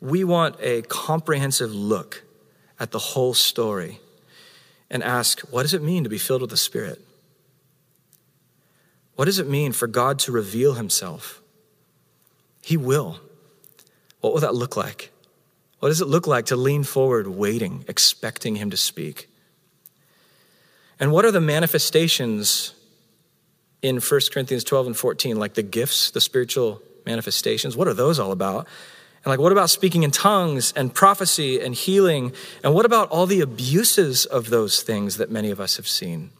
we 0.01 0.25
want 0.25 0.57
a 0.61 0.83
comprehensive 0.83 1.75
look 1.75 2.23
at 2.79 2.91
the 2.91 2.99
whole 2.99 3.35
story 3.35 4.01
and 4.91 5.03
ask 5.03 5.41
what 5.51 5.63
does 5.63 5.75
it 5.75 5.83
mean 5.83 6.05
to 6.05 6.11
be 6.11 6.19
filled 6.19 6.41
with 6.41 6.51
the 6.51 6.57
Spirit? 6.57 7.01
What 9.17 9.27
does 9.27 9.39
it 9.39 9.47
mean 9.47 9.73
for 9.73 9.87
God 9.87 10.19
to 10.21 10.33
reveal 10.33 10.75
himself? 10.75 11.43
He 12.63 12.77
will. 12.77 13.21
What 14.21 14.33
will 14.33 14.41
that 14.41 14.55
look 14.55 14.77
like? 14.77 15.13
What 15.81 15.89
does 15.89 16.03
it 16.03 16.09
look 16.09 16.27
like 16.27 16.47
to 16.47 16.57
lean 16.57 16.85
forward, 16.85 17.27
waiting, 17.27 17.85
expecting 17.89 18.57
Him 18.57 18.71
to 18.71 18.77
speak? 18.77 19.30
And 21.01 21.11
what 21.11 21.25
are 21.25 21.31
the 21.31 21.41
manifestations 21.41 22.75
in 23.83 23.97
1 23.97 24.21
Corinthians 24.33 24.63
12 24.63 24.89
and 24.89 24.97
14, 24.97 25.37
like 25.39 25.55
the 25.55 25.63
gifts, 25.63 26.11
the 26.11 26.21
spiritual 26.21 26.83
manifestations? 27.07 27.77
What 27.77 27.89
are 27.89 27.95
those 27.95 28.19
all 28.19 28.33
about? 28.33 28.69
And 29.25 29.31
like, 29.31 29.41
what 29.41 29.53
about 29.53 29.71
speaking 29.71 30.03
in 30.03 30.11
tongues 30.11 30.73
and 30.77 30.95
prophecy 30.95 31.61
and 31.61 31.75
healing? 31.75 32.33
And 32.63 32.75
what 32.75 32.85
about 32.85 33.09
all 33.09 33.27
the 33.27 33.41
abuses 33.41 34.27
of 34.27 34.51
those 34.51 34.83
things 34.83 35.17
that 35.17 35.31
many 35.31 35.51
of 35.51 35.61
us 35.61 35.77
have 35.77 35.89
seen? 35.89 36.31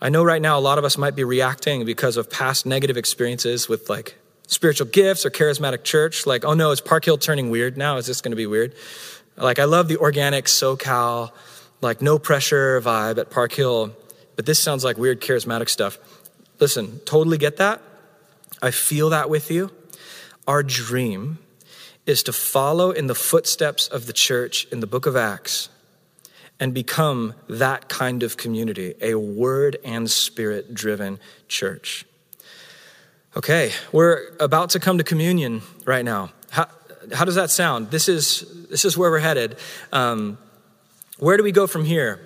I 0.00 0.08
know 0.08 0.22
right 0.22 0.42
now 0.42 0.58
a 0.58 0.60
lot 0.60 0.78
of 0.78 0.84
us 0.84 0.98
might 0.98 1.16
be 1.16 1.24
reacting 1.24 1.84
because 1.84 2.16
of 2.16 2.30
past 2.30 2.66
negative 2.66 2.96
experiences 2.96 3.68
with 3.68 3.88
like 3.88 4.16
spiritual 4.46 4.86
gifts 4.88 5.24
or 5.24 5.30
charismatic 5.30 5.84
church. 5.84 6.26
Like, 6.26 6.44
oh 6.44 6.54
no, 6.54 6.70
is 6.70 6.80
Park 6.80 7.04
Hill 7.04 7.18
turning 7.18 7.50
weird 7.50 7.76
now? 7.76 7.96
Is 7.96 8.06
this 8.06 8.20
going 8.20 8.32
to 8.32 8.36
be 8.36 8.46
weird? 8.46 8.74
Like, 9.36 9.58
I 9.58 9.64
love 9.64 9.88
the 9.88 9.98
organic 9.98 10.46
SoCal, 10.46 11.30
like 11.80 12.00
no 12.00 12.18
pressure 12.18 12.80
vibe 12.80 13.18
at 13.18 13.30
Park 13.30 13.52
Hill, 13.52 13.94
but 14.34 14.46
this 14.46 14.58
sounds 14.58 14.84
like 14.84 14.96
weird 14.96 15.20
charismatic 15.20 15.68
stuff. 15.68 15.98
Listen, 16.58 17.00
totally 17.00 17.38
get 17.38 17.56
that. 17.58 17.82
I 18.62 18.70
feel 18.70 19.10
that 19.10 19.28
with 19.28 19.50
you. 19.50 19.70
Our 20.46 20.62
dream 20.62 21.38
is 22.06 22.22
to 22.22 22.32
follow 22.32 22.90
in 22.90 23.08
the 23.08 23.14
footsteps 23.14 23.88
of 23.88 24.06
the 24.06 24.12
church 24.12 24.66
in 24.70 24.80
the 24.80 24.86
book 24.86 25.06
of 25.06 25.16
Acts 25.16 25.68
and 26.58 26.72
become 26.72 27.34
that 27.48 27.88
kind 27.88 28.22
of 28.22 28.36
community, 28.36 28.94
a 29.02 29.14
word 29.14 29.76
and 29.84 30.10
spirit 30.10 30.72
driven 30.72 31.18
church. 31.48 32.06
Okay, 33.36 33.72
we're 33.92 34.34
about 34.40 34.70
to 34.70 34.80
come 34.80 34.96
to 34.96 35.04
communion 35.04 35.60
right 35.84 36.04
now. 36.04 36.30
How, 36.48 36.68
how 37.12 37.26
does 37.26 37.34
that 37.34 37.50
sound? 37.50 37.90
This 37.90 38.08
is, 38.08 38.66
this 38.70 38.86
is 38.86 38.96
where 38.96 39.10
we're 39.10 39.18
headed. 39.18 39.58
Um, 39.92 40.38
where 41.18 41.36
do 41.36 41.42
we 41.42 41.52
go 41.52 41.66
from 41.66 41.84
here? 41.84 42.20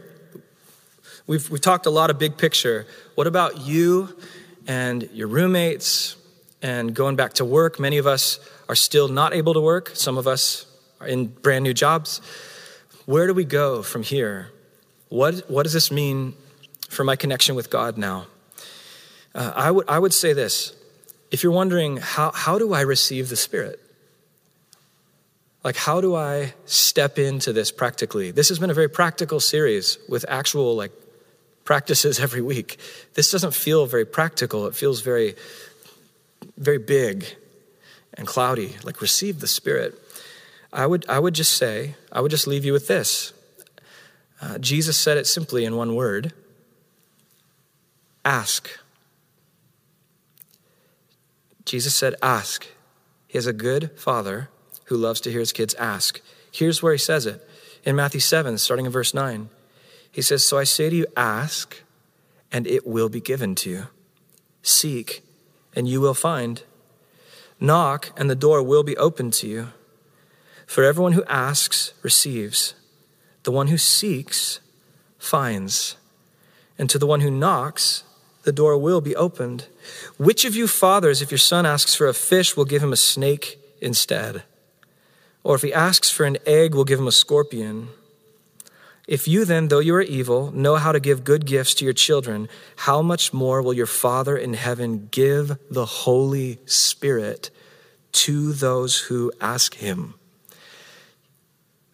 We've, 1.27 1.49
we've 1.49 1.61
talked 1.61 1.87
a 1.87 1.91
lot 1.91 2.11
of 2.11 2.19
big 2.19 2.37
picture. 2.37 2.87
What 3.15 3.29
about 3.29 3.61
you 3.61 4.17
and 4.67 5.09
your 5.13 5.29
roommates 5.29 6.17
and 6.61 6.93
going 6.93 7.15
back 7.15 7.35
to 7.35 7.45
work? 7.45 7.79
Many 7.79 7.99
of 7.99 8.07
us 8.07 8.41
are 8.69 8.75
still 8.75 9.07
not 9.07 9.33
able 9.33 9.55
to 9.55 9.61
work, 9.61 9.93
some 9.95 10.19
of 10.19 10.27
us 10.27 10.67
are 11.01 11.07
in 11.07 11.27
brand 11.27 11.63
new 11.63 11.73
jobs. 11.73 12.21
Where 13.07 13.27
do 13.27 13.35
we 13.35 13.45
go 13.45 13.83
from 13.83 14.03
here? 14.03 14.51
What, 15.09 15.49
what 15.49 15.63
does 15.63 15.73
this 15.73 15.91
mean 15.91 16.35
for 16.89 17.05
my 17.05 17.17
connection 17.17 17.55
with 17.55 17.71
God 17.71 17.97
now? 17.97 18.27
Uh, 19.35 19.53
I, 19.55 19.71
would, 19.71 19.89
I 19.89 19.99
would 19.99 20.13
say 20.13 20.33
this 20.33 20.75
if 21.31 21.45
you're 21.45 21.53
wondering, 21.53 21.99
how, 21.99 22.33
how 22.33 22.59
do 22.59 22.73
I 22.73 22.81
receive 22.81 23.29
the 23.29 23.37
Spirit? 23.37 23.81
Like, 25.63 25.77
how 25.77 26.01
do 26.01 26.15
I 26.15 26.55
step 26.65 27.19
into 27.19 27.53
this 27.53 27.71
practically? 27.71 28.31
This 28.31 28.49
has 28.49 28.59
been 28.59 28.71
a 28.71 28.75
very 28.75 28.89
practical 28.89 29.41
series 29.41 29.99
with 30.09 30.25
actual, 30.29 30.75
like, 30.75 30.93
practices 31.65 32.19
every 32.27 32.41
week. 32.41 32.79
This 33.15 33.31
doesn't 33.31 33.55
feel 33.55 33.87
very 33.87 34.07
practical. 34.07 34.67
It 34.67 34.75
feels 34.75 35.03
very, 35.03 35.35
very 36.57 36.79
big 36.79 37.27
and 38.15 38.27
cloudy. 38.27 38.77
Like, 38.85 39.03
receive 39.03 39.41
the 39.41 39.47
Spirit. 39.47 40.01
I 40.73 40.87
would, 40.87 41.05
I 41.09 41.19
would 41.19 41.35
just 41.35 41.53
say, 41.53 41.97
I 42.11 42.21
would 42.21 42.31
just 42.31 42.47
leave 42.47 42.65
you 42.65 42.73
with 42.73 42.87
this. 42.87 43.33
Uh, 44.41 44.57
Jesus 44.59 44.97
said 44.97 45.19
it 45.19 45.27
simply 45.27 45.65
in 45.65 45.77
one 45.77 45.95
word 45.95 46.33
ask. 48.25 48.71
Jesus 51.65 51.95
said, 51.95 52.15
ask. 52.23 52.67
He 53.29 53.39
has 53.39 53.47
a 53.47 53.53
good 53.53 53.99
father 53.99 54.49
who 54.91 54.97
loves 54.97 55.21
to 55.21 55.31
hear 55.31 55.39
his 55.39 55.53
kids 55.53 55.73
ask. 55.77 56.21
Here's 56.51 56.83
where 56.83 56.93
he 56.93 56.99
says 56.99 57.25
it 57.25 57.49
in 57.85 57.95
Matthew 57.95 58.21
7, 58.21 58.59
starting 58.59 58.87
in 58.87 58.93
verse 58.93 59.15
9. 59.15 59.49
He 60.11 60.21
says, 60.21 60.45
So 60.45 60.59
I 60.59 60.65
say 60.65 60.91
to 60.91 60.97
you, 60.97 61.07
ask, 61.17 61.81
and 62.51 62.67
it 62.67 62.85
will 62.85 63.09
be 63.09 63.21
given 63.21 63.55
to 63.55 63.71
you. 63.71 63.87
Seek, 64.63 65.23
and 65.77 65.89
you 65.89 66.01
will 66.01 66.13
find. 66.13 66.65
Knock, 67.61 68.11
and 68.17 68.29
the 68.29 68.35
door 68.35 68.65
will 68.65 68.83
be 68.83 68.97
opened 68.97 69.33
to 69.35 69.47
you. 69.47 69.69
For 70.67 70.83
everyone 70.83 71.13
who 71.13 71.25
asks 71.27 71.93
receives, 72.03 72.75
the 73.45 73.53
one 73.53 73.69
who 73.69 73.79
seeks 73.79 74.59
finds, 75.19 75.97
and 76.79 76.91
to 76.91 76.99
the 76.99 77.07
one 77.07 77.21
who 77.21 77.31
knocks, 77.31 78.03
the 78.43 78.53
door 78.53 78.77
will 78.77 79.01
be 79.01 79.15
opened. 79.15 79.69
Which 80.17 80.45
of 80.45 80.57
you 80.57 80.67
fathers, 80.67 81.23
if 81.23 81.31
your 81.31 81.39
son 81.39 81.65
asks 81.65 81.95
for 81.95 82.09
a 82.09 82.15
fish, 82.15 82.57
will 82.57 82.65
give 82.65 82.83
him 82.83 82.93
a 82.93 82.97
snake 82.97 83.61
instead? 83.81 84.43
Or 85.43 85.55
if 85.55 85.63
he 85.63 85.73
asks 85.73 86.11
for 86.11 86.25
an 86.25 86.39
egg, 86.47 86.75
we'll 86.75 86.85
give 86.85 86.99
him 86.99 87.09
a 87.09 87.13
scorpion? 87.13 87.89
If 89.11 89.27
you 89.27 89.45
then, 89.45 89.69
though 89.69 89.81
you 89.81 89.95
are 89.97 90.03
evil, 90.03 90.53
know 90.53 90.77
how 90.77 90.93
to 90.93 91.01
give 91.01 91.25
good 91.25 91.45
gifts 91.45 91.75
to 91.75 91.85
your 91.85 91.95
children, 91.95 92.49
how 92.77 93.03
much 93.03 93.33
more 93.33 93.61
will 93.61 93.75
your 93.75 93.87
Father 93.87 94.37
in 94.37 94.55
heaven 94.55 95.09
give 95.11 95.59
the 95.69 95.85
Holy 95.85 96.61
Spirit 96.67 97.51
to 98.13 98.53
those 98.53 99.01
who 99.01 99.33
ask 99.41 99.75
him? 99.75 100.15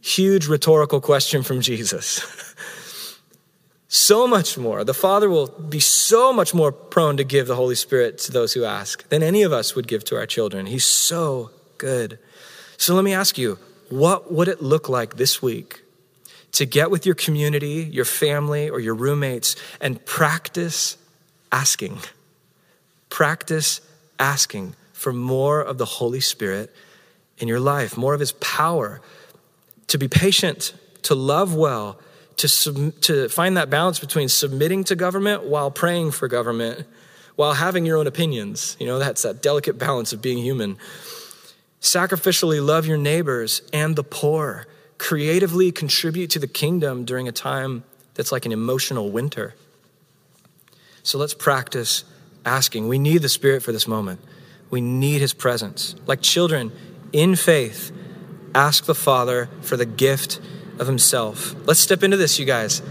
Huge 0.02 0.46
rhetorical 0.46 1.00
question 1.00 1.42
from 1.42 1.62
Jesus. 1.62 2.20
so 3.88 4.26
much 4.26 4.58
more. 4.58 4.84
The 4.84 4.92
Father 4.92 5.30
will 5.30 5.46
be 5.46 5.80
so 5.80 6.32
much 6.34 6.52
more 6.52 6.70
prone 6.70 7.16
to 7.16 7.24
give 7.24 7.46
the 7.46 7.56
Holy 7.56 7.76
Spirit 7.76 8.18
to 8.18 8.30
those 8.30 8.52
who 8.52 8.64
ask 8.64 9.08
than 9.08 9.22
any 9.22 9.42
of 9.42 9.52
us 9.52 9.74
would 9.74 9.88
give 9.88 10.04
to 10.04 10.16
our 10.16 10.26
children. 10.26 10.66
He's 10.66 10.84
so 10.84 11.50
good. 11.78 12.18
So 12.78 12.94
let 12.94 13.04
me 13.04 13.14
ask 13.14 13.38
you, 13.38 13.58
what 13.88 14.32
would 14.32 14.48
it 14.48 14.62
look 14.62 14.88
like 14.88 15.16
this 15.16 15.40
week 15.40 15.82
to 16.56 16.64
get 16.64 16.90
with 16.90 17.04
your 17.04 17.14
community, 17.14 17.86
your 17.92 18.06
family, 18.06 18.70
or 18.70 18.80
your 18.80 18.94
roommates 18.94 19.56
and 19.78 20.02
practice 20.06 20.96
asking. 21.52 21.98
Practice 23.10 23.82
asking 24.18 24.74
for 24.94 25.12
more 25.12 25.60
of 25.60 25.76
the 25.76 25.84
Holy 25.84 26.20
Spirit 26.20 26.74
in 27.36 27.46
your 27.46 27.60
life, 27.60 27.98
more 27.98 28.14
of 28.14 28.20
His 28.20 28.32
power, 28.32 29.02
to 29.88 29.98
be 29.98 30.08
patient, 30.08 30.72
to 31.02 31.14
love 31.14 31.54
well, 31.54 32.00
to, 32.38 32.48
sub- 32.48 32.98
to 33.02 33.28
find 33.28 33.58
that 33.58 33.68
balance 33.68 33.98
between 33.98 34.30
submitting 34.30 34.82
to 34.84 34.96
government 34.96 35.44
while 35.44 35.70
praying 35.70 36.12
for 36.12 36.26
government, 36.26 36.86
while 37.34 37.52
having 37.52 37.84
your 37.84 37.98
own 37.98 38.06
opinions. 38.06 38.78
You 38.80 38.86
know, 38.86 38.98
that's 38.98 39.22
that 39.22 39.42
delicate 39.42 39.78
balance 39.78 40.14
of 40.14 40.22
being 40.22 40.38
human. 40.38 40.78
Sacrificially 41.80 42.64
love 42.64 42.86
your 42.86 42.98
neighbors 42.98 43.62
and 43.72 43.96
the 43.96 44.04
poor 44.04 44.66
creatively 44.98 45.70
contribute 45.72 46.30
to 46.30 46.38
the 46.38 46.46
kingdom 46.46 47.04
during 47.04 47.28
a 47.28 47.32
time 47.32 47.84
that's 48.14 48.32
like 48.32 48.46
an 48.46 48.52
emotional 48.52 49.10
winter. 49.10 49.54
So 51.02 51.18
let's 51.18 51.34
practice 51.34 52.04
asking. 52.44 52.88
We 52.88 52.98
need 52.98 53.22
the 53.22 53.28
Spirit 53.28 53.62
for 53.62 53.72
this 53.72 53.86
moment. 53.86 54.20
We 54.70 54.80
need 54.80 55.20
His 55.20 55.34
presence. 55.34 55.94
Like 56.06 56.22
children, 56.22 56.72
in 57.12 57.36
faith, 57.36 57.92
ask 58.54 58.86
the 58.86 58.94
Father 58.94 59.48
for 59.60 59.76
the 59.76 59.86
gift 59.86 60.40
of 60.78 60.86
Himself. 60.86 61.54
Let's 61.66 61.80
step 61.80 62.02
into 62.02 62.16
this, 62.16 62.38
you 62.38 62.46
guys. 62.46 62.82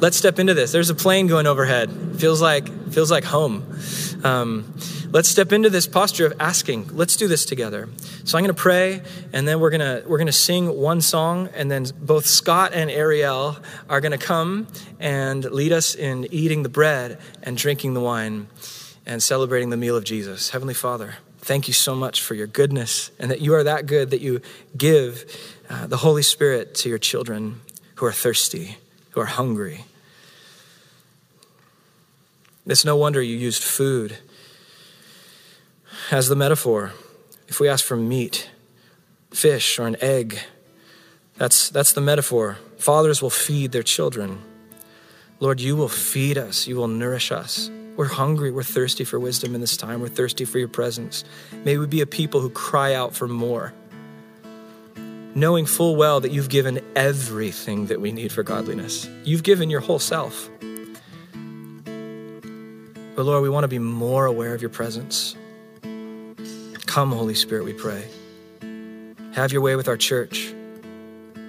Let's 0.00 0.16
step 0.16 0.38
into 0.38 0.54
this. 0.54 0.70
There's 0.70 0.90
a 0.90 0.94
plane 0.94 1.26
going 1.26 1.46
overhead. 1.46 1.90
Feels 2.18 2.40
like 2.40 2.68
feels 2.92 3.10
like 3.10 3.24
home. 3.24 3.78
Um, 4.22 4.74
let's 5.10 5.28
step 5.28 5.52
into 5.52 5.70
this 5.70 5.86
posture 5.88 6.24
of 6.24 6.34
asking. 6.38 6.96
Let's 6.96 7.16
do 7.16 7.26
this 7.26 7.44
together. 7.44 7.88
So 8.24 8.38
I'm 8.38 8.44
going 8.44 8.54
to 8.54 8.60
pray, 8.60 9.02
and 9.32 9.46
then 9.46 9.58
we're 9.58 9.70
going 9.70 9.80
to 9.80 10.08
we're 10.08 10.18
to 10.24 10.32
sing 10.32 10.68
one 10.76 11.00
song, 11.00 11.48
and 11.52 11.68
then 11.68 11.86
both 12.00 12.26
Scott 12.26 12.72
and 12.74 12.90
Ariel 12.90 13.56
are 13.88 14.00
going 14.00 14.12
to 14.12 14.18
come 14.18 14.68
and 15.00 15.44
lead 15.44 15.72
us 15.72 15.96
in 15.96 16.32
eating 16.32 16.62
the 16.62 16.68
bread 16.68 17.18
and 17.42 17.56
drinking 17.56 17.94
the 17.94 18.00
wine 18.00 18.46
and 19.04 19.20
celebrating 19.20 19.70
the 19.70 19.76
meal 19.76 19.96
of 19.96 20.04
Jesus. 20.04 20.50
Heavenly 20.50 20.74
Father, 20.74 21.16
thank 21.38 21.66
you 21.66 21.74
so 21.74 21.96
much 21.96 22.22
for 22.22 22.34
your 22.34 22.46
goodness 22.46 23.10
and 23.18 23.30
that 23.32 23.40
you 23.40 23.54
are 23.54 23.64
that 23.64 23.86
good 23.86 24.10
that 24.10 24.20
you 24.20 24.42
give 24.76 25.24
uh, 25.68 25.88
the 25.88 25.96
Holy 25.96 26.22
Spirit 26.22 26.74
to 26.76 26.88
your 26.88 26.98
children 26.98 27.62
who 27.96 28.06
are 28.06 28.12
thirsty, 28.12 28.76
who 29.10 29.20
are 29.20 29.26
hungry. 29.26 29.84
It's 32.68 32.84
no 32.84 32.96
wonder 32.96 33.22
you 33.22 33.34
used 33.34 33.62
food 33.62 34.18
as 36.10 36.28
the 36.28 36.36
metaphor. 36.36 36.92
If 37.48 37.60
we 37.60 37.68
ask 37.68 37.82
for 37.82 37.96
meat, 37.96 38.50
fish, 39.30 39.78
or 39.78 39.86
an 39.86 39.96
egg, 40.02 40.38
that's, 41.38 41.70
that's 41.70 41.94
the 41.94 42.02
metaphor. 42.02 42.58
Fathers 42.76 43.22
will 43.22 43.30
feed 43.30 43.72
their 43.72 43.82
children. 43.82 44.42
Lord, 45.40 45.60
you 45.60 45.76
will 45.76 45.88
feed 45.88 46.36
us, 46.36 46.66
you 46.66 46.76
will 46.76 46.88
nourish 46.88 47.32
us. 47.32 47.70
We're 47.96 48.06
hungry, 48.06 48.50
we're 48.50 48.62
thirsty 48.64 49.04
for 49.04 49.18
wisdom 49.18 49.54
in 49.54 49.62
this 49.62 49.76
time, 49.76 50.00
we're 50.00 50.08
thirsty 50.08 50.44
for 50.44 50.58
your 50.58 50.68
presence. 50.68 51.24
May 51.64 51.78
we 51.78 51.86
be 51.86 52.02
a 52.02 52.06
people 52.06 52.40
who 52.40 52.50
cry 52.50 52.92
out 52.92 53.14
for 53.14 53.26
more, 53.26 53.72
knowing 55.34 55.64
full 55.64 55.96
well 55.96 56.20
that 56.20 56.32
you've 56.32 56.50
given 56.50 56.80
everything 56.94 57.86
that 57.86 58.00
we 58.00 58.12
need 58.12 58.30
for 58.30 58.42
godliness. 58.42 59.08
You've 59.24 59.42
given 59.42 59.70
your 59.70 59.80
whole 59.80 59.98
self. 59.98 60.50
But 63.18 63.24
Lord, 63.24 63.42
we 63.42 63.48
want 63.48 63.64
to 63.64 63.68
be 63.68 63.80
more 63.80 64.26
aware 64.26 64.54
of 64.54 64.62
your 64.62 64.70
presence. 64.70 65.34
Come, 66.86 67.10
Holy 67.10 67.34
Spirit, 67.34 67.64
we 67.64 67.72
pray. 67.72 68.04
Have 69.32 69.50
your 69.50 69.60
way 69.60 69.74
with 69.74 69.88
our 69.88 69.96
church. 69.96 70.54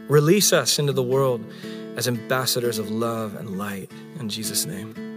Release 0.08 0.52
us 0.52 0.80
into 0.80 0.94
the 0.94 1.04
world 1.04 1.46
as 1.96 2.08
ambassadors 2.08 2.80
of 2.80 2.90
love 2.90 3.36
and 3.36 3.60
light. 3.60 3.92
In 4.20 4.30
Jesus' 4.30 4.66
name. 4.66 5.09